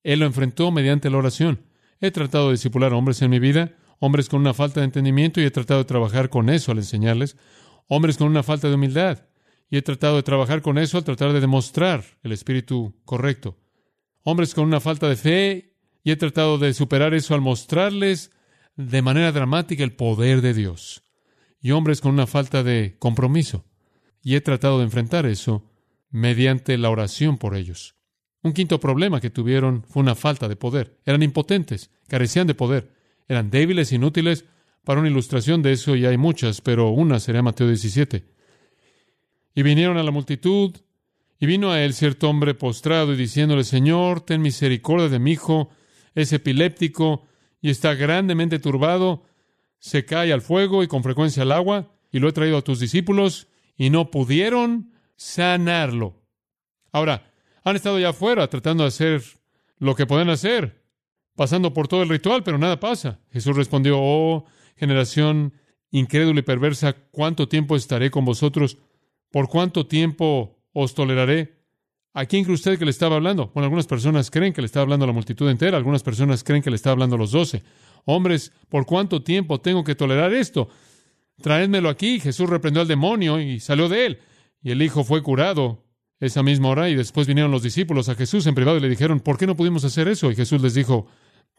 Él 0.04 0.20
lo 0.20 0.26
enfrentó 0.26 0.72
mediante 0.72 1.10
la 1.10 1.18
oración. 1.18 1.66
He 2.00 2.12
tratado 2.12 2.48
de 2.48 2.54
discipular 2.54 2.94
hombres 2.94 3.22
en 3.22 3.30
mi 3.30 3.40
vida 3.40 3.78
hombres 4.00 4.30
con 4.30 4.42
una 4.42 4.54
falta 4.54 4.80
de 4.80 4.86
entendimiento 4.86 5.42
y 5.42 5.46
he 5.46 5.52
tratado 5.52 5.80
de 5.82 5.86
trabajar 5.86 6.30
con 6.30 6.50
eso 6.50 6.72
al 6.72 6.78
enseñarles, 6.78 7.38
hombres 7.88 8.18
con 8.18 8.28
una 8.28 8.44
falta 8.44 8.68
de 8.68 8.76
humildad. 8.76 9.28
Y 9.70 9.78
he 9.78 9.82
tratado 9.82 10.18
de 10.18 10.24
trabajar 10.24 10.62
con 10.62 10.78
eso 10.78 10.98
al 10.98 11.04
tratar 11.04 11.34
de 11.34 11.40
demostrar 11.40 12.04
el 12.24 12.32
espíritu 12.32 12.96
correcto. 13.04 13.58
Hombres 14.24 14.54
con 14.54 14.66
una 14.66 14.80
falta 14.80 15.10
de 15.10 15.16
fe 15.16 15.76
y 16.04 16.12
he 16.12 16.16
tratado 16.16 16.58
de 16.58 16.74
superar 16.74 17.14
eso 17.14 17.34
al 17.34 17.42
mostrarles 17.42 18.32
de 18.76 19.02
manera 19.02 19.32
dramática 19.32 19.84
el 19.84 19.96
poder 19.96 20.42
de 20.42 20.54
Dios. 20.54 21.04
Y 21.62 21.72
hombres 21.72 22.00
con 22.00 22.14
una 22.14 22.28
falta 22.28 22.64
de 22.64 22.96
compromiso. 23.00 23.66
Y 24.22 24.36
he 24.36 24.42
tratado 24.42 24.78
de 24.78 24.86
enfrentar 24.86 25.26
eso 25.26 25.64
mediante 26.10 26.78
la 26.78 26.90
oración 26.90 27.38
por 27.38 27.56
ellos. 27.56 27.96
Un 28.44 28.54
quinto 28.54 28.80
problema 28.80 29.20
que 29.20 29.32
tuvieron 29.32 29.84
fue 29.84 30.04
una 30.04 30.14
falta 30.14 30.48
de 30.48 30.56
poder. 30.56 31.00
Eran 31.06 31.24
impotentes, 31.24 31.90
carecían 32.08 32.46
de 32.46 32.54
poder, 32.54 32.95
eran 33.28 33.50
débiles, 33.50 33.92
inútiles. 33.92 34.46
Para 34.84 35.00
una 35.00 35.10
ilustración 35.10 35.62
de 35.62 35.74
eso 35.74 35.96
ya 35.96 36.10
hay 36.10 36.18
muchas, 36.18 36.62
pero 36.62 36.90
una 36.90 37.20
sería 37.20 37.42
Mateo 37.42 37.68
17. 37.68 38.24
Y 39.56 39.64
vinieron 39.64 39.98
a 39.98 40.04
la 40.04 40.12
multitud, 40.12 40.76
y 41.40 41.46
vino 41.46 41.72
a 41.72 41.82
él 41.82 41.94
cierto 41.94 42.30
hombre 42.30 42.54
postrado 42.54 43.14
y 43.14 43.18
diciéndole, 43.18 43.64
Señor, 43.64 44.22
ten 44.22 44.42
misericordia 44.42 45.10
de 45.10 45.20
mi 45.20 45.32
hijo, 45.32 45.70
es 46.14 46.32
epiléptico 46.32 47.28
y 47.62 47.70
está 47.70 47.94
grandemente 47.94 48.60
turbado, 48.60 49.24
se 49.80 50.06
cae 50.06 50.32
al 50.32 50.42
fuego 50.42 50.84
y 50.84 50.88
con 50.88 51.04
frecuencia 51.04 51.44
al 51.44 51.52
agua, 51.52 51.92
y 52.12 52.20
lo 52.20 52.30
he 52.30 52.34
traído 52.34 52.58
a 52.58 52.64
tus 52.64 52.80
discípulos, 52.80 53.48
y 53.78 53.90
no 53.90 54.12
pudieron 54.12 54.94
sanarlo. 55.18 56.22
Ahora, 56.92 57.32
han 57.64 57.76
estado 57.76 58.00
ya 58.00 58.10
afuera 58.10 58.48
tratando 58.48 58.84
de 58.84 58.90
hacer 58.90 59.22
lo 59.80 59.96
que 59.96 60.06
pueden 60.06 60.30
hacer, 60.30 60.85
pasando 61.36 61.74
por 61.74 61.88
todo 61.88 62.04
el 62.04 62.10
ritual, 62.10 62.44
pero 62.44 62.58
nada 62.58 62.80
pasa. 62.80 63.20
Jesús 63.32 63.56
respondió, 63.56 63.98
oh 64.00 64.46
generación 64.76 65.54
incrédula 65.92 66.40
y 66.40 66.44
perversa, 66.44 66.94
¿cuánto 67.12 67.48
tiempo 67.48 67.76
estaré 67.76 68.12
con 68.12 68.26
vosotros? 68.26 68.78
¿Por 69.32 69.48
cuánto 69.48 69.88
tiempo 69.88 70.60
os 70.74 70.94
toleraré? 70.94 71.56
¿A 72.14 72.26
quién 72.26 72.44
cree 72.44 72.56
usted 72.56 72.78
que 72.80 72.86
le 72.86 72.92
estaba 72.92 73.16
hablando? 73.16 73.52
Bueno, 73.54 73.66
algunas 73.66 73.88
personas 73.88 74.32
creen 74.32 74.54
que 74.54 74.62
le 74.62 74.66
estaba 74.68 74.84
hablando 74.84 75.04
a 75.04 75.08
la 75.08 75.14
multitud 75.14 75.50
entera, 75.50 75.78
algunas 75.78 76.04
personas 76.04 76.44
creen 76.44 76.62
que 76.62 76.70
le 76.70 76.76
estaba 76.76 76.94
hablando 76.94 77.16
a 77.16 77.20
los 77.20 77.32
doce. 77.32 77.64
Hombres, 78.06 78.52
¿por 78.70 78.86
cuánto 78.86 79.22
tiempo 79.24 79.60
tengo 79.60 79.84
que 79.84 79.96
tolerar 79.96 80.34
esto? 80.34 80.70
Traédmelo 81.42 81.90
aquí. 81.90 82.20
Jesús 82.20 82.50
reprendió 82.50 82.82
al 82.82 82.88
demonio 82.88 83.40
y 83.40 83.60
salió 83.60 83.90
de 83.90 84.06
él. 84.06 84.20
Y 84.62 84.72
el 84.72 84.82
hijo 84.82 85.04
fue 85.04 85.22
curado 85.22 85.84
esa 86.20 86.44
misma 86.44 86.70
hora 86.70 86.90
y 86.90 86.96
después 86.96 87.28
vinieron 87.28 87.52
los 87.52 87.64
discípulos 87.64 88.08
a 88.10 88.16
Jesús 88.16 88.48
en 88.48 88.56
privado 88.56 88.78
y 88.78 88.82
le 88.82 88.90
dijeron, 88.90 89.20
¿por 89.20 89.38
qué 89.38 89.48
no 89.48 89.56
pudimos 89.56 89.84
hacer 89.84 90.08
eso? 90.08 90.32
Y 90.32 90.36
Jesús 90.36 90.62
les 90.62 90.74
dijo, 90.74 91.08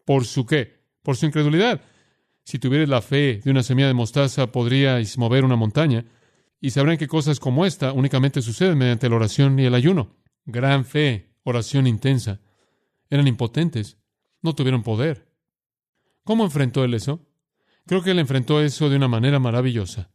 ¿por 0.07 0.25
su 0.25 0.47
qué? 0.47 0.81
Por 1.03 1.17
su 1.19 1.27
incredulidad. 1.27 1.83
Si 2.45 2.59
tuvierais 2.59 2.89
la 2.89 3.03
fe 3.03 3.43
de 3.45 3.51
una 3.51 3.63
semilla 3.63 3.89
de 3.89 3.95
mostaza, 3.95 4.51
podríais 4.51 5.19
mover 5.19 5.45
una 5.45 5.57
montaña. 5.57 6.07
Y 6.61 6.71
sabrán 6.71 6.97
que 6.97 7.09
cosas 7.09 7.39
como 7.39 7.67
esta 7.67 7.93
únicamente 7.93 8.41
suceden 8.41 8.79
mediante 8.79 9.11
la 9.11 9.17
oración 9.17 9.59
y 9.59 9.67
el 9.67 9.75
ayuno. 9.75 10.17
Gran 10.47 10.87
fe, 10.87 11.35
oración 11.43 11.87
intensa. 11.87 12.41
Eran 13.11 13.27
impotentes, 13.27 13.99
no 14.41 14.55
tuvieron 14.55 14.83
poder. 14.83 15.29
¿Cómo 16.25 16.45
enfrentó 16.45 16.85
él 16.85 16.95
eso? 16.95 17.21
Creo 17.85 18.03
que 18.03 18.13
él 18.13 18.19
enfrentó 18.19 18.61
eso 18.61 18.89
de 18.89 18.97
una 18.97 19.09
manera 19.09 19.39
maravillosa. 19.39 20.11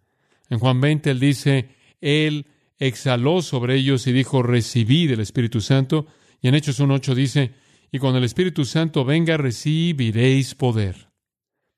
En 0.50 0.60
Juan 0.60 0.82
20 0.82 1.12
él 1.12 1.20
dice, 1.20 1.70
él 2.02 2.48
exhaló 2.78 3.42
sobre 3.42 3.76
ellos 3.76 4.08
y 4.08 4.14
dijo, 4.14 4.42
recibí 4.42 5.08
del 5.08 5.20
Espíritu 5.20 5.62
Santo. 5.62 6.08
Y 6.42 6.48
en 6.48 6.56
Hechos 6.56 6.80
1.8 6.80 7.14
dice, 7.14 7.54
y 7.92 8.00
cuando 8.00 8.20
el 8.20 8.24
Espíritu 8.24 8.66
Santo 8.66 9.04
venga, 9.04 9.38
recibiréis 9.38 10.56
poder. 10.56 11.12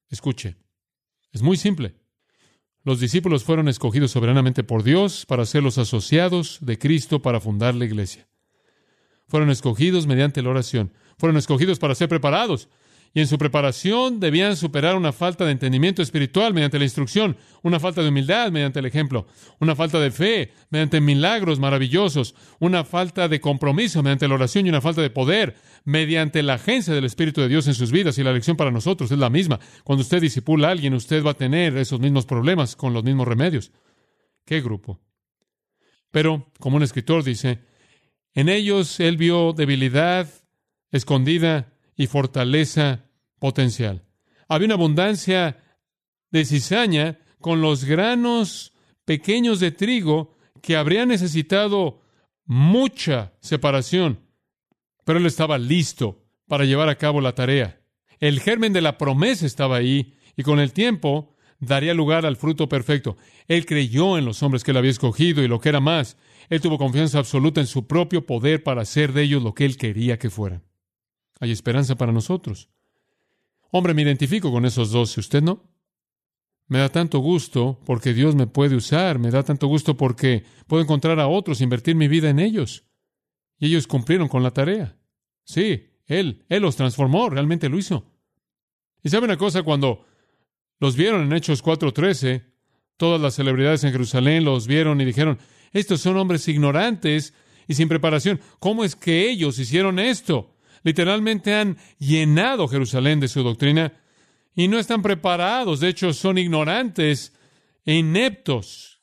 Escuche, 0.09 0.57
es 1.31 1.41
muy 1.41 1.57
simple. 1.57 1.95
Los 2.83 2.99
discípulos 2.99 3.43
fueron 3.43 3.67
escogidos 3.67 4.11
soberanamente 4.11 4.63
por 4.63 4.83
Dios 4.83 5.25
para 5.25 5.45
ser 5.45 5.63
los 5.63 5.77
asociados 5.77 6.59
de 6.61 6.77
Cristo 6.77 7.21
para 7.21 7.39
fundar 7.39 7.73
la 7.73 7.85
iglesia. 7.85 8.27
Fueron 9.27 9.49
escogidos 9.49 10.05
mediante 10.05 10.41
la 10.41 10.49
oración. 10.49 10.93
Fueron 11.17 11.37
escogidos 11.37 11.79
para 11.79 11.95
ser 11.95 12.09
preparados 12.09 12.69
y 13.15 13.19
en 13.19 13.27
su 13.27 13.37
preparación 13.37 14.19
debían 14.19 14.55
superar 14.57 14.95
una 14.95 15.13
falta 15.13 15.45
de 15.45 15.51
entendimiento 15.51 16.01
espiritual 16.01 16.51
mediante 16.53 16.79
la 16.79 16.85
instrucción, 16.85 17.37
una 17.61 17.79
falta 17.79 18.01
de 18.01 18.09
humildad 18.09 18.51
mediante 18.51 18.79
el 18.79 18.87
ejemplo, 18.87 19.27
una 19.59 19.75
falta 19.75 19.99
de 19.99 20.09
fe 20.09 20.51
mediante 20.71 20.99
milagros 20.99 21.59
maravillosos, 21.59 22.33
una 22.59 22.83
falta 22.83 23.27
de 23.27 23.39
compromiso 23.39 24.01
mediante 24.01 24.27
la 24.27 24.33
oración 24.33 24.65
y 24.65 24.69
una 24.69 24.81
falta 24.81 25.03
de 25.03 25.11
poder 25.11 25.55
mediante 25.83 26.41
la 26.41 26.55
agencia 26.55 26.93
del 26.95 27.05
Espíritu 27.05 27.41
de 27.41 27.49
Dios 27.49 27.67
en 27.67 27.75
sus 27.75 27.91
vidas. 27.91 28.17
Y 28.17 28.23
la 28.23 28.33
lección 28.33 28.57
para 28.57 28.71
nosotros 28.71 29.11
es 29.11 29.19
la 29.19 29.29
misma. 29.29 29.59
Cuando 29.83 30.01
usted 30.01 30.19
disipula 30.19 30.69
a 30.69 30.71
alguien, 30.71 30.95
usted 30.95 31.23
va 31.23 31.31
a 31.31 31.35
tener 31.35 31.77
esos 31.77 31.99
mismos 31.99 32.25
problemas 32.25 32.75
con 32.75 32.93
los 32.93 33.03
mismos 33.03 33.27
remedios. 33.27 33.71
¿Qué 34.43 34.59
grupo? 34.59 34.99
Pero, 36.09 36.51
como 36.59 36.77
un 36.77 36.83
escritor 36.83 37.23
dice, 37.23 37.59
en 38.33 38.49
ellos 38.49 38.99
él 38.99 39.17
vio 39.17 39.53
debilidad 39.53 40.27
escondida 40.91 41.72
y 41.95 42.07
fortaleza 42.07 43.05
potencial. 43.39 44.03
Había 44.47 44.67
una 44.67 44.75
abundancia 44.75 45.57
de 46.31 46.45
cizaña 46.45 47.19
con 47.39 47.61
los 47.61 47.85
granos 47.85 48.73
pequeños 49.05 49.59
de 49.59 49.71
trigo 49.71 50.37
que 50.61 50.75
habría 50.75 51.05
necesitado 51.05 52.01
mucha 52.45 53.33
separación, 53.41 54.19
pero 55.05 55.19
él 55.19 55.25
estaba 55.25 55.57
listo 55.57 56.23
para 56.47 56.65
llevar 56.65 56.89
a 56.89 56.97
cabo 56.97 57.21
la 57.21 57.35
tarea. 57.35 57.81
El 58.19 58.39
germen 58.39 58.73
de 58.73 58.81
la 58.81 58.97
promesa 58.97 59.45
estaba 59.45 59.77
ahí 59.77 60.17
y 60.37 60.43
con 60.43 60.59
el 60.59 60.71
tiempo 60.71 61.35
daría 61.59 61.93
lugar 61.93 62.25
al 62.25 62.37
fruto 62.37 62.69
perfecto. 62.69 63.17
Él 63.47 63.65
creyó 63.65 64.17
en 64.17 64.25
los 64.25 64.41
hombres 64.43 64.63
que 64.63 64.71
él 64.71 64.77
había 64.77 64.91
escogido 64.91 65.43
y 65.43 65.47
lo 65.47 65.59
que 65.59 65.69
era 65.69 65.79
más, 65.79 66.17
él 66.49 66.61
tuvo 66.61 66.77
confianza 66.77 67.19
absoluta 67.19 67.61
en 67.61 67.67
su 67.67 67.87
propio 67.87 68.25
poder 68.25 68.63
para 68.63 68.81
hacer 68.81 69.13
de 69.13 69.23
ellos 69.23 69.43
lo 69.43 69.53
que 69.53 69.65
él 69.65 69.77
quería 69.77 70.17
que 70.19 70.29
fueran. 70.29 70.63
Hay 71.39 71.51
esperanza 71.51 71.95
para 71.95 72.11
nosotros. 72.11 72.69
Hombre, 73.71 73.93
me 73.93 74.03
identifico 74.03 74.51
con 74.51 74.65
esos 74.65 74.91
doce, 74.91 75.19
¿usted 75.19 75.41
no? 75.41 75.63
Me 76.67 76.79
da 76.79 76.89
tanto 76.89 77.19
gusto 77.19 77.79
porque 77.85 78.13
Dios 78.13 78.35
me 78.35 78.47
puede 78.47 78.75
usar, 78.75 79.19
me 79.19 79.31
da 79.31 79.43
tanto 79.43 79.67
gusto 79.67 79.97
porque 79.97 80.45
puedo 80.67 80.81
encontrar 80.81 81.19
a 81.19 81.27
otros, 81.27 81.61
invertir 81.61 81.95
mi 81.95 82.07
vida 82.07 82.29
en 82.29 82.39
ellos. 82.39 82.85
Y 83.59 83.67
ellos 83.67 83.87
cumplieron 83.87 84.27
con 84.27 84.43
la 84.43 84.51
tarea. 84.51 84.97
Sí, 85.43 85.89
Él, 86.05 86.45
Él 86.49 86.61
los 86.61 86.75
transformó, 86.75 87.29
realmente 87.29 87.69
lo 87.69 87.77
hizo. 87.77 88.05
Y 89.03 89.09
sabe 89.09 89.25
una 89.25 89.37
cosa, 89.37 89.63
cuando 89.63 90.05
los 90.79 90.95
vieron 90.95 91.21
en 91.23 91.33
Hechos 91.33 91.63
4:13, 91.63 92.43
todas 92.97 93.19
las 93.19 93.35
celebridades 93.35 93.83
en 93.83 93.91
Jerusalén 93.91 94.45
los 94.45 94.67
vieron 94.67 95.01
y 95.01 95.05
dijeron, 95.05 95.39
estos 95.71 96.01
son 96.01 96.17
hombres 96.17 96.47
ignorantes 96.47 97.33
y 97.67 97.73
sin 97.73 97.89
preparación. 97.89 98.39
¿Cómo 98.59 98.83
es 98.83 98.95
que 98.95 99.29
ellos 99.29 99.59
hicieron 99.59 99.99
esto? 99.99 100.52
Literalmente 100.83 101.55
han 101.55 101.77
llenado 101.97 102.67
Jerusalén 102.67 103.19
de 103.19 103.27
su 103.27 103.41
doctrina 103.41 103.93
y 104.55 104.67
no 104.67 104.77
están 104.77 105.01
preparados. 105.01 105.79
De 105.79 105.87
hecho, 105.87 106.13
son 106.13 106.37
ignorantes 106.37 107.33
e 107.85 107.95
ineptos. 107.95 109.01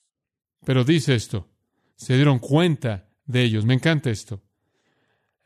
Pero 0.65 0.85
dice 0.85 1.15
esto, 1.15 1.49
se 1.97 2.15
dieron 2.15 2.39
cuenta 2.39 3.09
de 3.25 3.43
ellos. 3.43 3.65
Me 3.65 3.75
encanta 3.75 4.11
esto. 4.11 4.43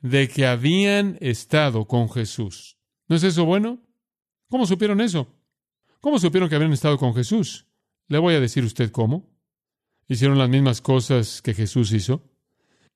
De 0.00 0.28
que 0.28 0.46
habían 0.46 1.16
estado 1.20 1.86
con 1.86 2.10
Jesús. 2.10 2.76
¿No 3.08 3.16
es 3.16 3.22
eso 3.22 3.44
bueno? 3.44 3.80
¿Cómo 4.48 4.66
supieron 4.66 5.00
eso? 5.00 5.28
¿Cómo 6.00 6.18
supieron 6.18 6.48
que 6.48 6.56
habían 6.56 6.72
estado 6.72 6.98
con 6.98 7.14
Jesús? 7.14 7.66
Le 8.08 8.18
voy 8.18 8.34
a 8.34 8.40
decir 8.40 8.64
usted 8.64 8.90
cómo. 8.90 9.30
Hicieron 10.08 10.36
las 10.36 10.50
mismas 10.50 10.82
cosas 10.82 11.40
que 11.40 11.54
Jesús 11.54 11.92
hizo. 11.92 12.30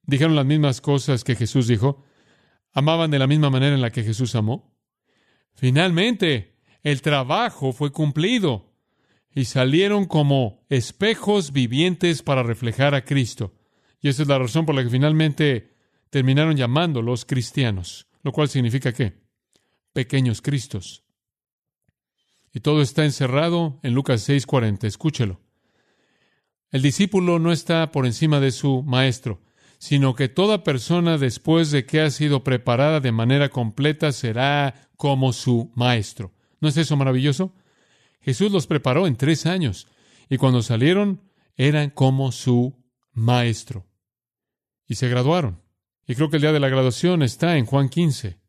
Dijeron 0.03 0.37
las 0.37 0.45
mismas 0.45 0.81
cosas 0.81 1.25
que 1.25 1.37
Jesús 1.37 1.67
dijo 1.67 2.05
amaban 2.73 3.11
de 3.11 3.19
la 3.19 3.27
misma 3.27 3.51
manera 3.51 3.75
en 3.75 3.81
la 3.81 3.91
que 3.91 4.05
Jesús 4.05 4.35
amó. 4.35 4.75
Finalmente, 5.55 6.57
el 6.83 7.03
trabajo 7.03 7.73
fue 7.73 7.91
cumplido 7.91 8.73
y 9.35 9.45
salieron 9.45 10.07
como 10.07 10.65
espejos 10.69 11.53
vivientes 11.53 12.23
para 12.23 12.43
reflejar 12.43 12.95
a 12.95 13.05
Cristo. 13.05 13.55
Y 14.01 14.09
esa 14.09 14.23
es 14.23 14.29
la 14.29 14.39
razón 14.39 14.67
por 14.67 14.75
la 14.75 14.83
que 14.83 14.91
finalmente 14.91 15.77
terminaron 16.11 16.57
llamándolos 16.57 17.25
cristianos, 17.25 18.07
lo 18.23 18.33
cual 18.33 18.49
significa 18.49 18.93
qué? 18.93 19.21
Pequeños 19.93 20.41
Cristos. 20.41 21.05
Y 22.53 22.61
todo 22.61 22.81
está 22.81 23.05
encerrado 23.05 23.81
en 23.83 23.95
Lucas 23.95 24.29
6:40. 24.29 24.87
Escúchelo. 24.87 25.41
El 26.71 26.83
discípulo 26.83 27.39
no 27.39 27.53
está 27.53 27.91
por 27.91 28.07
encima 28.07 28.41
de 28.41 28.51
su 28.51 28.83
maestro 28.83 29.41
sino 29.79 30.15
que 30.15 30.29
toda 30.29 30.65
persona 30.65 31.19
después 31.19 31.71
de 31.71 31.87
que 31.87 32.01
ha 32.01 32.11
sido 32.11 32.45
preparada 32.45 33.01
de 33.01 33.13
manera 33.13 33.49
completa 33.49 34.13
será 34.13 34.91
como 34.97 35.33
su 35.33 35.73
maestro. 35.75 36.33
¿No 36.61 36.69
es 36.69 36.77
eso 36.77 36.97
maravilloso? 36.97 37.55
Jesús 38.21 38.51
los 38.51 38.67
preparó 38.67 39.07
en 39.07 39.17
tres 39.17 39.47
años 39.47 39.87
y 40.29 40.37
cuando 40.37 40.63
salieron 40.63 41.23
eran 41.57 41.91
como 41.91 42.33
su 42.33 42.85
maestro. 43.13 43.87
Y 44.87 44.97
se 44.97 45.09
graduaron. 45.09 45.63
Y 46.07 46.15
creo 46.15 46.31
que 46.31 46.37
el 46.37 46.43
día 46.43 46.53
de 46.53 46.61
la 46.61 46.69
graduación 46.69 47.23
está 47.23 47.57
en 47.59 47.67
Juan 47.67 47.89
15, 47.89 48.41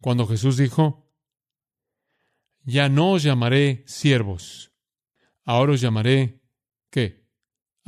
cuando 0.00 0.26
Jesús 0.26 0.56
dijo, 0.56 1.08
ya 2.64 2.88
no 2.88 3.12
os 3.12 3.22
llamaré 3.22 3.84
siervos, 3.86 4.72
ahora 5.44 5.72
os 5.72 5.80
llamaré, 5.80 6.42
¿qué? 6.90 7.28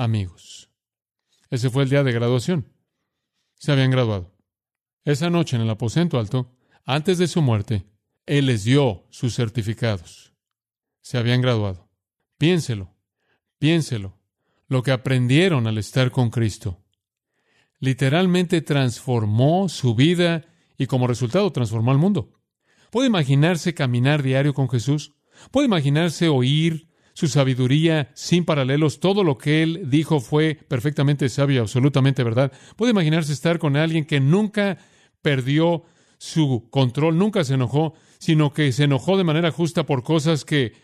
amigos. 0.00 0.69
Ese 1.50 1.68
fue 1.68 1.82
el 1.82 1.90
día 1.90 2.04
de 2.04 2.12
graduación. 2.12 2.72
Se 3.56 3.72
habían 3.72 3.90
graduado. 3.90 4.32
Esa 5.04 5.30
noche 5.30 5.56
en 5.56 5.62
el 5.62 5.70
aposento 5.70 6.18
alto, 6.18 6.56
antes 6.84 7.18
de 7.18 7.26
su 7.26 7.42
muerte, 7.42 7.86
Él 8.26 8.46
les 8.46 8.64
dio 8.64 9.06
sus 9.10 9.34
certificados. 9.34 10.32
Se 11.00 11.18
habían 11.18 11.40
graduado. 11.40 11.90
Piénselo, 12.38 12.94
piénselo, 13.58 14.18
lo 14.68 14.82
que 14.82 14.92
aprendieron 14.92 15.66
al 15.66 15.78
estar 15.78 16.10
con 16.10 16.30
Cristo. 16.30 16.80
Literalmente 17.80 18.62
transformó 18.62 19.68
su 19.68 19.94
vida 19.94 20.46
y 20.78 20.86
como 20.86 21.06
resultado 21.06 21.50
transformó 21.50 21.90
al 21.90 21.98
mundo. 21.98 22.40
¿Puede 22.90 23.08
imaginarse 23.08 23.74
caminar 23.74 24.22
diario 24.22 24.54
con 24.54 24.68
Jesús? 24.68 25.14
¿Puede 25.50 25.66
imaginarse 25.66 26.28
oír 26.28 26.89
su 27.14 27.28
sabiduría 27.28 28.10
sin 28.14 28.44
paralelos? 28.44 29.00
Todo 29.00 29.24
lo 29.24 29.38
que 29.38 29.62
él 29.62 29.82
dijo 29.90 30.20
fue 30.20 30.54
perfectamente 30.54 31.28
sabio 31.28 31.62
absolutamente 31.62 32.24
verdad. 32.24 32.52
¿Puede 32.76 32.92
imaginarse 32.92 33.32
estar 33.32 33.58
con 33.58 33.76
alguien 33.76 34.04
que 34.04 34.20
nunca 34.20 34.78
perdió 35.22 35.84
su 36.18 36.68
control, 36.70 37.16
nunca 37.16 37.44
se 37.44 37.54
enojó, 37.54 37.94
sino 38.18 38.52
que 38.52 38.72
se 38.72 38.84
enojó 38.84 39.16
de 39.16 39.24
manera 39.24 39.50
justa 39.50 39.86
por 39.86 40.02
cosas 40.02 40.44
que 40.44 40.74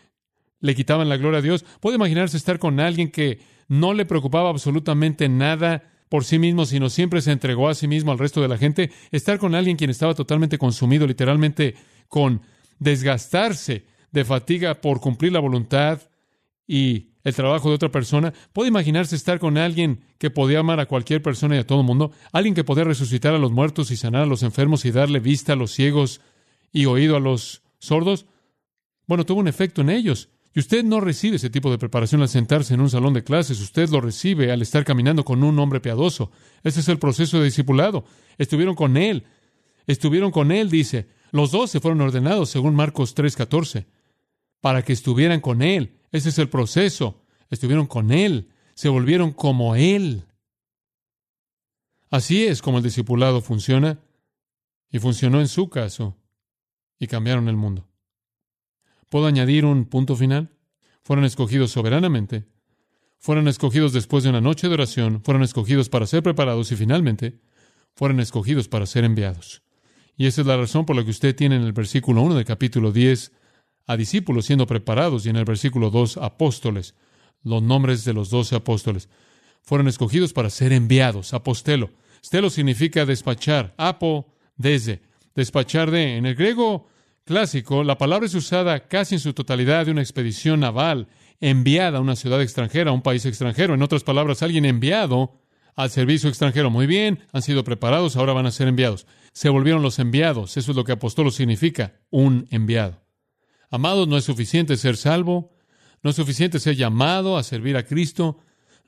le 0.59 0.75
quitaban 0.75 1.09
la 1.09 1.17
gloria 1.17 1.39
a 1.39 1.43
Dios? 1.43 1.63
¿Puede 1.79 1.97
imaginarse 1.97 2.37
estar 2.37 2.59
con 2.59 2.79
alguien 2.79 3.11
que 3.11 3.39
no 3.67 3.93
le 3.93 4.05
preocupaba 4.05 4.49
absolutamente 4.49 5.29
nada 5.29 5.91
por 6.09 6.23
sí 6.23 6.39
mismo, 6.39 6.65
sino 6.65 6.89
siempre 6.89 7.21
se 7.21 7.31
entregó 7.31 7.69
a 7.69 7.75
sí 7.75 7.87
mismo 7.87 8.11
al 8.11 8.19
resto 8.19 8.41
de 8.41 8.47
la 8.47 8.57
gente? 8.57 8.91
Estar 9.11 9.37
con 9.37 9.55
alguien 9.55 9.77
quien 9.77 9.89
estaba 9.89 10.15
totalmente 10.15 10.57
consumido, 10.57 11.05
literalmente 11.05 11.75
con 12.07 12.41
desgastarse 12.79 13.85
de 14.11 14.25
fatiga 14.25 14.81
por 14.81 14.99
cumplir 14.99 15.33
la 15.33 15.39
voluntad 15.39 16.01
y 16.67 17.07
el 17.23 17.33
trabajo 17.33 17.69
de 17.69 17.75
otra 17.75 17.91
persona. 17.91 18.33
¿Puede 18.53 18.69
imaginarse 18.69 19.15
estar 19.15 19.39
con 19.39 19.57
alguien 19.57 20.01
que 20.17 20.29
podía 20.29 20.59
amar 20.59 20.79
a 20.79 20.85
cualquier 20.85 21.21
persona 21.21 21.55
y 21.55 21.59
a 21.59 21.67
todo 21.67 21.81
el 21.81 21.85
mundo? 21.85 22.11
Alguien 22.31 22.55
que 22.55 22.63
podía 22.63 22.83
resucitar 22.83 23.33
a 23.33 23.39
los 23.39 23.51
muertos 23.51 23.91
y 23.91 23.97
sanar 23.97 24.23
a 24.23 24.27
los 24.27 24.43
enfermos 24.43 24.85
y 24.85 24.91
darle 24.91 25.19
vista 25.19 25.53
a 25.53 25.55
los 25.55 25.71
ciegos 25.71 26.21
y 26.71 26.85
oído 26.85 27.15
a 27.15 27.19
los 27.19 27.63
sordos. 27.79 28.27
Bueno, 29.07 29.25
tuvo 29.25 29.39
un 29.39 29.47
efecto 29.47 29.81
en 29.81 29.89
ellos. 29.89 30.29
Y 30.53 30.59
usted 30.59 30.83
no 30.83 30.99
recibe 30.99 31.35
ese 31.35 31.51
tipo 31.51 31.69
de 31.69 31.77
preparación 31.77 32.21
al 32.21 32.29
sentarse 32.29 32.73
en 32.73 32.81
un 32.81 32.89
salón 32.89 33.13
de 33.13 33.23
clases, 33.23 33.61
usted 33.61 33.89
lo 33.89 34.01
recibe 34.01 34.51
al 34.51 34.63
estar 34.63 34.83
caminando 34.83 35.23
con 35.23 35.43
un 35.43 35.59
hombre 35.59 35.79
piadoso. 35.79 36.31
Ese 36.63 36.79
es 36.79 36.89
el 36.89 36.97
proceso 36.97 37.37
de 37.37 37.45
discipulado. 37.45 38.05
Estuvieron 38.39 38.73
con 38.73 38.97
él. 38.97 39.25
Estuvieron 39.85 40.31
con 40.31 40.51
él, 40.51 40.71
dice. 40.71 41.09
Los 41.31 41.51
dos 41.51 41.69
se 41.69 41.79
fueron 41.79 42.01
ordenados, 42.01 42.49
según 42.49 42.73
Marcos 42.73 43.13
3:14, 43.15 43.85
para 44.59 44.81
que 44.81 44.93
estuvieran 44.93 45.41
con 45.41 45.61
él. 45.61 45.97
Ese 46.11 46.29
es 46.29 46.39
el 46.39 46.49
proceso. 46.49 47.23
Estuvieron 47.49 47.87
con 47.87 48.11
él, 48.11 48.49
se 48.73 48.89
volvieron 48.89 49.31
como 49.31 49.75
él. 49.75 50.25
Así 52.09 52.45
es 52.45 52.61
como 52.61 52.77
el 52.77 52.83
discipulado 52.83 53.41
funciona, 53.41 53.99
y 54.89 54.99
funcionó 54.99 55.41
en 55.41 55.47
su 55.47 55.69
caso, 55.69 56.15
y 56.99 57.07
cambiaron 57.07 57.49
el 57.49 57.57
mundo. 57.57 57.87
¿Puedo 59.09 59.27
añadir 59.27 59.65
un 59.65 59.85
punto 59.85 60.15
final? 60.15 60.49
Fueron 61.03 61.25
escogidos 61.25 61.71
soberanamente, 61.71 62.45
fueron 63.19 63.47
escogidos 63.47 63.93
después 63.93 64.23
de 64.23 64.29
una 64.29 64.41
noche 64.41 64.67
de 64.67 64.73
oración, 64.73 65.21
fueron 65.23 65.43
escogidos 65.43 65.89
para 65.89 66.07
ser 66.07 66.23
preparados 66.23 66.71
y 66.71 66.75
finalmente 66.75 67.39
fueron 67.95 68.19
escogidos 68.19 68.67
para 68.67 68.85
ser 68.85 69.03
enviados. 69.03 69.63
Y 70.15 70.27
esa 70.27 70.41
es 70.41 70.47
la 70.47 70.57
razón 70.57 70.85
por 70.85 70.95
la 70.95 71.03
que 71.03 71.11
usted 71.11 71.35
tiene 71.35 71.55
en 71.55 71.63
el 71.63 71.73
versículo 71.73 72.21
1 72.21 72.35
del 72.35 72.45
capítulo 72.45 72.91
10 72.91 73.31
a 73.87 73.97
discípulos 73.97 74.45
siendo 74.45 74.67
preparados 74.67 75.25
y 75.25 75.29
en 75.29 75.37
el 75.37 75.45
versículo 75.45 75.89
2 75.89 76.17
apóstoles, 76.17 76.93
los 77.43 77.63
nombres 77.63 78.03
de 78.05 78.13
los 78.13 78.29
doce 78.29 78.55
apóstoles. 78.55 79.09
Fueron 79.63 79.87
escogidos 79.87 80.33
para 80.33 80.49
ser 80.49 80.73
enviados, 80.73 81.33
apostelo. 81.33 81.89
Stelo 82.23 82.49
significa 82.49 83.05
despachar, 83.05 83.73
apo, 83.77 84.27
desde, 84.57 85.01
despachar 85.35 85.91
de. 85.91 86.17
En 86.17 86.25
el 86.25 86.35
griego 86.35 86.87
clásico, 87.23 87.83
la 87.83 87.97
palabra 87.97 88.25
es 88.25 88.35
usada 88.35 88.87
casi 88.87 89.15
en 89.15 89.19
su 89.19 89.33
totalidad 89.33 89.85
de 89.85 89.91
una 89.91 90.01
expedición 90.01 90.59
naval 90.59 91.07
enviada 91.39 91.99
a 91.99 92.01
una 92.01 92.15
ciudad 92.15 92.41
extranjera, 92.41 92.91
a 92.91 92.93
un 92.93 93.01
país 93.01 93.25
extranjero. 93.25 93.73
En 93.73 93.81
otras 93.81 94.03
palabras, 94.03 94.43
alguien 94.43 94.65
enviado 94.65 95.39
al 95.75 95.91
servicio 95.91 96.27
extranjero. 96.27 96.69
Muy 96.69 96.87
bien, 96.87 97.19
han 97.31 97.41
sido 97.41 97.63
preparados, 97.63 98.17
ahora 98.17 98.33
van 98.33 98.47
a 98.47 98.51
ser 98.51 98.67
enviados. 98.67 99.05
Se 99.31 99.49
volvieron 99.49 99.83
los 99.83 99.99
enviados. 99.99 100.57
Eso 100.57 100.71
es 100.71 100.77
lo 100.77 100.83
que 100.83 100.93
apostolo 100.93 101.31
significa, 101.31 101.93
un 102.09 102.47
enviado. 102.49 103.06
Amados, 103.69 104.07
no 104.07 104.17
es 104.17 104.23
suficiente 104.23 104.77
ser 104.77 104.97
salvo, 104.97 105.53
no 106.01 106.09
es 106.09 106.15
suficiente 106.15 106.59
ser 106.59 106.75
llamado 106.75 107.37
a 107.37 107.43
servir 107.43 107.75
a 107.75 107.85
Cristo, 107.85 108.39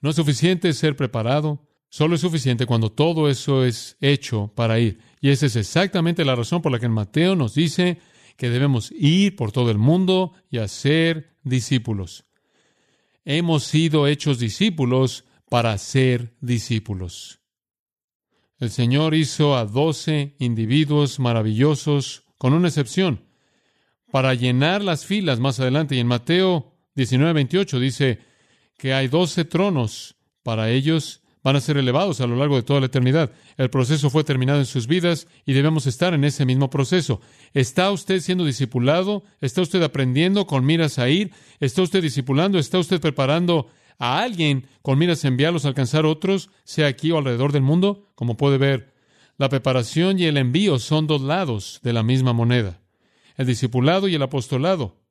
no 0.01 0.11
es 0.11 0.15
suficiente 0.15 0.71
ser 0.73 0.95
preparado, 0.95 1.67
solo 1.89 2.15
es 2.15 2.21
suficiente 2.21 2.65
cuando 2.65 2.91
todo 2.91 3.29
eso 3.29 3.65
es 3.65 3.97
hecho 3.99 4.51
para 4.55 4.79
ir. 4.79 4.99
Y 5.19 5.29
esa 5.29 5.47
es 5.47 5.55
exactamente 5.55 6.23
la 6.23 6.35
razón 6.35 6.61
por 6.61 6.71
la 6.71 6.79
que 6.79 6.85
en 6.85 6.93
Mateo 6.93 7.35
nos 7.35 7.55
dice 7.55 7.99
que 8.37 8.49
debemos 8.49 8.91
ir 8.97 9.35
por 9.35 9.51
todo 9.51 9.69
el 9.69 9.77
mundo 9.77 10.33
y 10.49 10.59
hacer 10.59 11.35
discípulos. 11.43 12.25
Hemos 13.25 13.65
sido 13.65 14.07
hechos 14.07 14.39
discípulos 14.39 15.25
para 15.49 15.77
ser 15.77 16.35
discípulos. 16.39 17.41
El 18.59 18.71
Señor 18.71 19.13
hizo 19.13 19.57
a 19.57 19.65
doce 19.65 20.35
individuos 20.39 21.19
maravillosos, 21.19 22.23
con 22.37 22.53
una 22.53 22.69
excepción, 22.69 23.28
para 24.11 24.33
llenar 24.33 24.83
las 24.83 25.05
filas 25.05 25.39
más 25.39 25.59
adelante. 25.59 25.95
Y 25.95 25.99
en 25.99 26.07
Mateo 26.07 26.73
19, 26.95 27.33
28 27.33 27.79
dice 27.79 28.19
que 28.77 28.93
hay 28.93 29.07
doce 29.07 29.45
tronos 29.45 30.15
para 30.43 30.69
ellos 30.69 31.21
van 31.43 31.55
a 31.55 31.61
ser 31.61 31.77
elevados 31.77 32.21
a 32.21 32.27
lo 32.27 32.35
largo 32.35 32.55
de 32.55 32.63
toda 32.63 32.79
la 32.79 32.87
eternidad. 32.87 33.31
El 33.57 33.69
proceso 33.69 34.09
fue 34.09 34.23
terminado 34.23 34.59
en 34.59 34.65
sus 34.65 34.87
vidas 34.87 35.27
y 35.45 35.53
debemos 35.53 35.87
estar 35.87 36.13
en 36.13 36.23
ese 36.23 36.45
mismo 36.45 36.69
proceso. 36.69 37.21
¿Está 37.53 37.91
usted 37.91 38.19
siendo 38.19 38.45
discipulado? 38.45 39.23
¿Está 39.39 39.61
usted 39.61 39.81
aprendiendo 39.81 40.45
con 40.47 40.65
miras 40.65 40.99
a 40.99 41.09
ir? 41.09 41.31
¿Está 41.59 41.81
usted 41.81 42.01
discipulando? 42.01 42.59
¿Está 42.59 42.77
usted 42.77 42.99
preparando 42.99 43.67
a 43.97 44.21
alguien 44.21 44.67
con 44.81 44.97
miras 44.97 45.23
a 45.23 45.29
enviarlos 45.29 45.65
a 45.65 45.69
alcanzar 45.69 46.05
otros, 46.05 46.49
sea 46.63 46.87
aquí 46.87 47.11
o 47.11 47.17
alrededor 47.17 47.51
del 47.51 47.63
mundo? 47.63 48.11
Como 48.15 48.37
puede 48.37 48.57
ver, 48.57 48.93
la 49.37 49.49
preparación 49.49 50.19
y 50.19 50.25
el 50.25 50.37
envío 50.37 50.79
son 50.79 51.07
dos 51.07 51.21
lados 51.21 51.79
de 51.83 51.93
la 51.93 52.03
misma 52.03 52.33
moneda. 52.33 52.81
El 53.39 53.45
discipulado 53.45 54.09
y 54.09 54.15
el 54.15 54.21
apostolado 54.21 55.01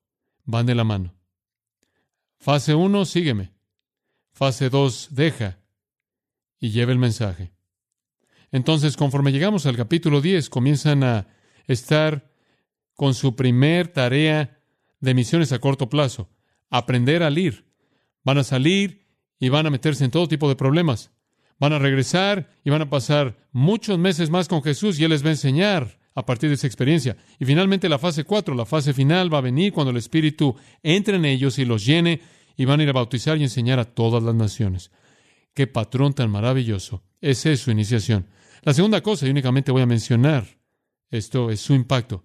van 0.45 0.67
de 0.67 0.75
la 0.75 0.85
mano. 0.85 1.15
Fase 2.37 2.75
1, 2.75 3.07
sígueme. 3.07 3.55
Fase 4.33 4.69
2, 4.69 5.09
deja 5.13 5.61
y 6.61 6.69
lleve 6.69 6.93
el 6.93 6.99
mensaje. 6.99 7.53
Entonces, 8.53 8.99
conforme 8.99 9.33
llegamos 9.33 9.65
al 9.65 9.79
capítulo 9.79 10.21
10, 10.21 10.51
comienzan 10.51 11.05
a 11.05 11.29
estar 11.67 12.31
con 12.93 13.15
su 13.15 13.35
primer 13.35 13.89
tarea 13.89 14.61
de 15.01 15.15
misiones 15.15 15.53
a 15.53 15.59
corto 15.59 15.89
plazo, 15.89 16.29
aprender 16.69 17.23
a 17.23 17.31
ir. 17.31 17.73
Van 18.25 18.37
a 18.37 18.45
salir 18.45 19.07
y 19.41 19.49
van 19.49 19.67
a 19.67 19.71
meterse 19.71 20.05
en 20.05 20.11
todo 20.11 20.29
tipo 20.29 20.51
de 20.51 20.57
problemas. 20.57 21.13
Van 21.59 21.73
a 21.73 21.79
regresar 21.79 22.51
y 22.63 22.69
van 22.69 22.83
a 22.83 22.91
pasar 22.91 23.49
muchos 23.53 23.99
meses 23.99 24.29
más 24.29 24.49
con 24.49 24.63
Jesús 24.63 25.01
y 25.01 25.05
Él 25.05 25.13
les 25.13 25.25
va 25.25 25.29
a 25.29 25.33
enseñar 25.33 25.99
a 26.15 26.27
partir 26.27 26.49
de 26.49 26.55
esa 26.55 26.67
experiencia. 26.67 27.17
Y 27.39 27.45
finalmente 27.45 27.89
la 27.89 27.99
fase 27.99 28.25
4, 28.25 28.55
la 28.55 28.67
fase 28.67 28.93
final, 28.93 29.33
va 29.33 29.39
a 29.39 29.43
venir 29.43 29.73
cuando 29.73 29.91
el 29.91 29.97
Espíritu 29.97 30.57
entre 30.83 31.17
en 31.17 31.25
ellos 31.25 31.59
y 31.59 31.65
los 31.65 31.85
llene 31.85 32.21
y 32.57 32.65
van 32.65 32.81
a 32.81 32.83
ir 32.83 32.89
a 32.89 32.93
bautizar 32.93 33.39
y 33.39 33.45
enseñar 33.45 33.79
a 33.79 33.85
todas 33.85 34.23
las 34.23 34.35
naciones. 34.35 34.91
Qué 35.55 35.67
patrón 35.67 36.13
tan 36.13 36.31
maravilloso. 36.31 37.03
Esa 37.21 37.51
es 37.51 37.61
su 37.61 37.71
iniciación. 37.71 38.27
La 38.63 38.75
segunda 38.75 39.01
cosa, 39.01 39.27
y 39.27 39.31
únicamente 39.31 39.73
voy 39.73 39.83
a 39.83 39.87
mencionar, 39.87 40.47
esto 41.11 41.51
es 41.51 41.61
su 41.61 41.75
impacto. 41.75 42.25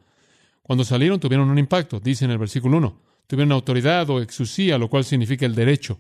Cuando 0.61 0.83
salieron 0.83 1.19
tuvieron 1.19 1.49
un 1.49 1.59
impacto, 1.59 1.99
dice 1.99 2.25
en 2.25 2.31
el 2.31 2.37
versículo 2.37 2.77
1. 2.77 3.01
Tuvieron 3.27 3.51
autoridad 3.51 4.09
o 4.09 4.21
exusía, 4.21 4.77
lo 4.77 4.89
cual 4.89 5.05
significa 5.05 5.45
el 5.45 5.55
derecho 5.55 5.99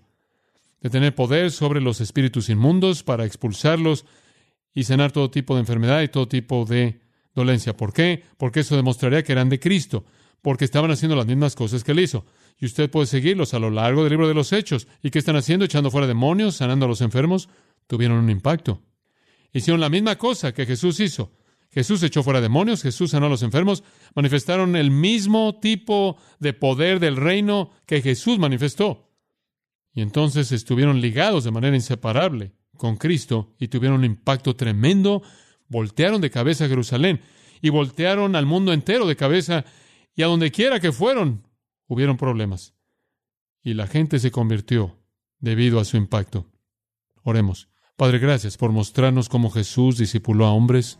de 0.81 0.89
tener 0.89 1.15
poder 1.15 1.51
sobre 1.51 1.79
los 1.79 2.01
espíritus 2.01 2.49
inmundos 2.49 3.03
para 3.03 3.25
expulsarlos 3.25 4.05
y 4.73 4.83
sanar 4.83 5.11
todo 5.11 5.31
tipo 5.31 5.55
de 5.55 5.61
enfermedad 5.61 6.01
y 6.01 6.09
todo 6.09 6.27
tipo 6.27 6.65
de 6.65 6.99
dolencia. 7.35 7.75
¿Por 7.75 7.93
qué? 7.93 8.23
Porque 8.37 8.61
eso 8.61 8.75
demostraría 8.75 9.23
que 9.23 9.31
eran 9.31 9.49
de 9.49 9.59
Cristo, 9.59 10.05
porque 10.41 10.65
estaban 10.65 10.91
haciendo 10.91 11.15
las 11.15 11.25
mismas 11.25 11.55
cosas 11.55 11.83
que 11.83 11.91
él 11.91 11.99
hizo. 11.99 12.25
Y 12.59 12.65
usted 12.65 12.89
puede 12.89 13.07
seguirlos 13.07 13.53
a 13.53 13.59
lo 13.59 13.69
largo 13.69 14.03
del 14.03 14.11
libro 14.11 14.27
de 14.27 14.33
los 14.33 14.53
Hechos. 14.53 14.87
¿Y 15.01 15.09
qué 15.09 15.19
están 15.19 15.35
haciendo? 15.35 15.65
Echando 15.65 15.91
fuera 15.91 16.07
demonios, 16.07 16.55
sanando 16.55 16.85
a 16.85 16.89
los 16.89 17.01
enfermos. 17.01 17.49
Tuvieron 17.87 18.17
un 18.17 18.29
impacto. 18.29 18.81
Hicieron 19.51 19.81
la 19.81 19.89
misma 19.89 20.17
cosa 20.17 20.53
que 20.53 20.65
Jesús 20.65 20.99
hizo. 20.99 21.31
Jesús 21.73 22.03
echó 22.03 22.21
fuera 22.21 22.39
demonios, 22.39 22.83
Jesús 22.83 23.11
sanó 23.11 23.25
a 23.25 23.29
los 23.29 23.41
enfermos, 23.41 23.83
manifestaron 24.13 24.75
el 24.75 24.91
mismo 24.91 25.59
tipo 25.59 26.17
de 26.39 26.53
poder 26.53 26.99
del 26.99 27.15
reino 27.15 27.71
que 27.87 28.01
Jesús 28.01 28.37
manifestó. 28.37 29.09
Y 29.91 30.01
entonces 30.01 30.51
estuvieron 30.51 31.01
ligados 31.01 31.43
de 31.43 31.51
manera 31.51 31.75
inseparable 31.75 32.53
con 32.77 32.97
Cristo 32.97 33.55
y 33.59 33.69
tuvieron 33.69 33.99
un 33.99 34.05
impacto 34.05 34.55
tremendo. 34.55 35.23
Voltearon 35.67 36.21
de 36.21 36.29
cabeza 36.29 36.65
a 36.65 36.69
Jerusalén 36.69 37.21
y 37.61 37.69
voltearon 37.69 38.35
al 38.35 38.45
mundo 38.45 38.73
entero 38.73 39.07
de 39.07 39.15
cabeza 39.15 39.65
y 40.15 40.21
a 40.21 40.27
donde 40.27 40.51
quiera 40.51 40.79
que 40.79 40.91
fueron, 40.91 41.47
hubieron 41.87 42.17
problemas. 42.17 42.73
Y 43.63 43.73
la 43.73 43.87
gente 43.87 44.19
se 44.19 44.31
convirtió 44.31 44.99
debido 45.39 45.79
a 45.79 45.85
su 45.85 45.97
impacto. 45.97 46.45
Oremos. 47.23 47.69
Padre, 47.95 48.19
gracias 48.19 48.57
por 48.57 48.71
mostrarnos 48.71 49.29
cómo 49.29 49.49
Jesús 49.49 49.97
discipuló 49.97 50.45
a 50.45 50.51
hombres, 50.51 50.99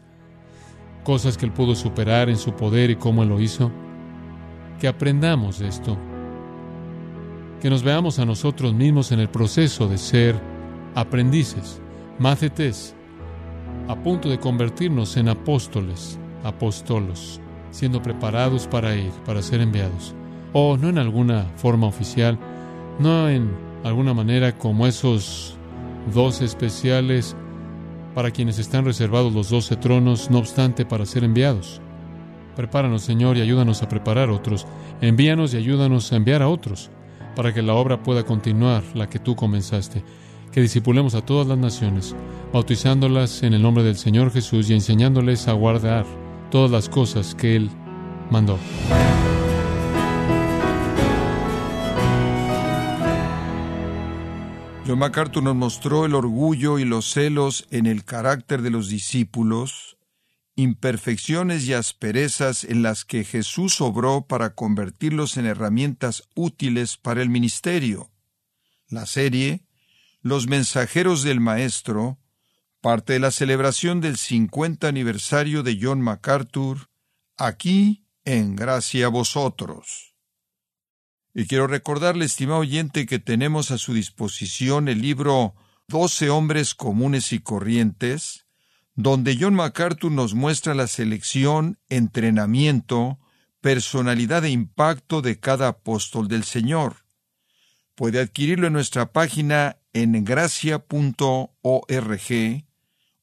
cosas 1.04 1.38
que 1.38 1.46
él 1.46 1.52
pudo 1.52 1.76
superar 1.76 2.30
en 2.30 2.38
su 2.38 2.56
poder 2.56 2.92
y 2.92 2.96
cómo 2.96 3.24
él 3.24 3.30
lo 3.30 3.42
hizo. 3.42 3.72
Que 4.80 4.88
aprendamos 4.88 5.60
de 5.60 5.68
esto. 5.68 5.98
Que 7.62 7.70
nos 7.70 7.84
veamos 7.84 8.20
a 8.20 8.26
nosotros 8.26 8.74
mismos 8.74 9.12
en 9.12 9.20
el 9.20 9.30
proceso 9.30 9.88
de 9.88 9.98
ser 9.98 10.40
aprendices, 10.96 11.82
mácetes, 12.20 12.96
a 13.88 13.96
punto 13.96 14.30
de 14.30 14.40
convertirnos 14.40 15.18
en 15.18 15.30
apóstoles, 15.30 16.20
apóstolos, 16.44 17.40
siendo 17.72 18.02
preparados 18.02 18.68
para 18.68 18.96
ir, 18.96 19.12
para 19.26 19.42
ser 19.42 19.62
enviados. 19.62 20.16
O 20.54 20.78
no 20.78 20.90
en 20.90 20.98
alguna 20.98 21.46
forma 21.56 21.88
oficial, 21.88 22.38
no 23.00 23.30
en 23.30 23.52
alguna 23.84 24.14
manera 24.14 24.58
como 24.58 24.88
esos 24.88 25.58
dos 26.14 26.42
especiales 26.42 27.36
para 28.14 28.32
quienes 28.32 28.60
están 28.60 28.86
reservados 28.86 29.34
los 29.34 29.50
doce 29.50 29.76
tronos, 29.76 30.30
no 30.30 30.38
obstante, 30.38 30.86
para 30.86 31.06
ser 31.06 31.24
enviados. 31.24 31.82
Prepáranos, 32.56 33.02
Señor, 33.02 33.38
y 33.38 33.42
ayúdanos 33.42 33.82
a 33.82 33.90
preparar 33.90 34.30
otros. 34.30 34.68
Envíanos 35.02 35.54
y 35.54 35.58
ayúdanos 35.58 36.14
a 36.14 36.18
enviar 36.18 36.44
a 36.44 36.48
otros, 36.48 36.92
para 37.36 37.54
que 37.54 37.64
la 37.64 37.74
obra 37.74 38.04
pueda 38.04 38.24
continuar, 38.24 38.84
la 38.94 39.10
que 39.10 39.18
tú 39.18 39.36
comenzaste. 39.36 40.04
Que 40.54 40.62
disipulemos 40.62 41.16
a 41.16 41.26
todas 41.26 41.48
las 41.48 41.58
naciones, 41.58 42.16
bautizándolas 42.54 43.42
en 43.42 43.56
el 43.56 43.64
nombre 43.64 43.84
del 43.84 43.98
Señor 43.98 44.32
Jesús 44.32 44.70
y 44.70 44.74
enseñándoles 44.76 45.48
a 45.48 45.54
guardar 45.54 46.06
todas 46.52 46.70
las 46.70 46.90
cosas 46.90 47.34
que 47.34 47.56
Él 47.56 47.72
mandó. 48.30 48.60
John 54.86 55.00
MacArthur 55.00 55.42
nos 55.42 55.56
mostró 55.56 56.06
el 56.06 56.14
orgullo 56.14 56.78
y 56.78 56.86
los 56.86 57.12
celos 57.12 57.66
en 57.72 57.88
el 57.88 58.04
carácter 58.04 58.62
de 58.62 58.70
los 58.70 58.90
discípulos, 58.90 59.98
imperfecciones 60.56 61.66
y 61.66 61.74
asperezas 61.74 62.64
en 62.64 62.84
las 62.84 63.06
que 63.06 63.24
Jesús 63.24 63.82
obró 63.82 64.28
para 64.28 64.54
convertirlos 64.54 65.38
en 65.38 65.48
herramientas 65.48 66.30
útiles 66.36 66.98
para 66.98 67.24
el 67.24 67.30
ministerio. 67.30 68.12
La 68.90 69.08
serie, 69.08 69.64
Los 70.26 70.48
mensajeros 70.48 71.24
del 71.24 71.42
Maestro, 71.42 72.18
parte 72.80 73.12
de 73.12 73.20
la 73.20 73.30
celebración 73.30 74.00
del 74.00 74.16
50 74.16 74.88
aniversario 74.88 75.64
de 75.64 75.78
John 75.82 76.00
MacArthur, 76.00 76.90
aquí 77.36 78.06
en 78.24 78.56
Gracia 78.56 79.08
a 79.08 79.10
Vosotros. 79.10 80.16
Y 81.34 81.46
quiero 81.46 81.68
recordarle, 81.68 82.24
estimado 82.24 82.62
oyente, 82.62 83.06
que 83.06 83.20
tenemos 83.20 83.72
a 83.72 83.78
su 83.78 83.94
disposición 83.94 84.88
el 84.88 85.02
libro 85.02 85.56
Doce 85.90 86.30
hombres 86.30 86.74
comunes 86.74 87.34
y 87.34 87.40
corrientes, 87.40 88.46
donde 88.96 89.38
John 89.38 89.56
MacArthur 89.56 90.10
nos 90.10 90.36
muestra 90.36 90.74
la 90.74 90.88
selección, 90.88 91.80
entrenamiento, 91.90 93.20
personalidad 93.60 94.46
e 94.46 94.52
impacto 94.52 95.22
de 95.22 95.38
cada 95.42 95.68
apóstol 95.68 96.30
del 96.30 96.46
Señor. 96.46 97.04
Puede 97.94 98.22
adquirirlo 98.22 98.68
en 98.68 98.74
nuestra 98.74 99.12
página 99.12 99.83
en 99.94 100.26
gracia.org 100.26 100.84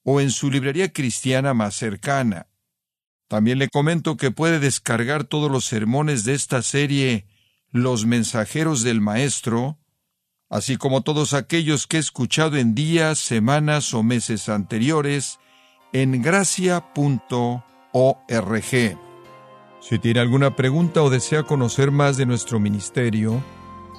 o 0.02 0.20
en 0.20 0.30
su 0.30 0.50
librería 0.50 0.92
cristiana 0.92 1.52
más 1.52 1.74
cercana. 1.74 2.46
También 3.28 3.58
le 3.58 3.68
comento 3.68 4.16
que 4.16 4.30
puede 4.30 4.58
descargar 4.58 5.24
todos 5.24 5.50
los 5.50 5.64
sermones 5.64 6.24
de 6.24 6.34
esta 6.34 6.62
serie 6.62 7.26
los 7.70 8.04
mensajeros 8.04 8.82
del 8.82 9.00
Maestro, 9.00 9.78
así 10.48 10.76
como 10.76 11.02
todos 11.02 11.34
aquellos 11.34 11.86
que 11.86 11.98
he 11.98 12.00
escuchado 12.00 12.56
en 12.56 12.74
días, 12.74 13.18
semanas 13.18 13.94
o 13.94 14.02
meses 14.02 14.48
anteriores, 14.48 15.38
en 15.92 16.22
gracia.org. 16.22 17.62
Si 19.80 19.98
tiene 19.98 20.20
alguna 20.20 20.56
pregunta 20.56 21.02
o 21.02 21.10
desea 21.10 21.44
conocer 21.44 21.90
más 21.90 22.16
de 22.16 22.26
nuestro 22.26 22.58
ministerio, 22.60 23.42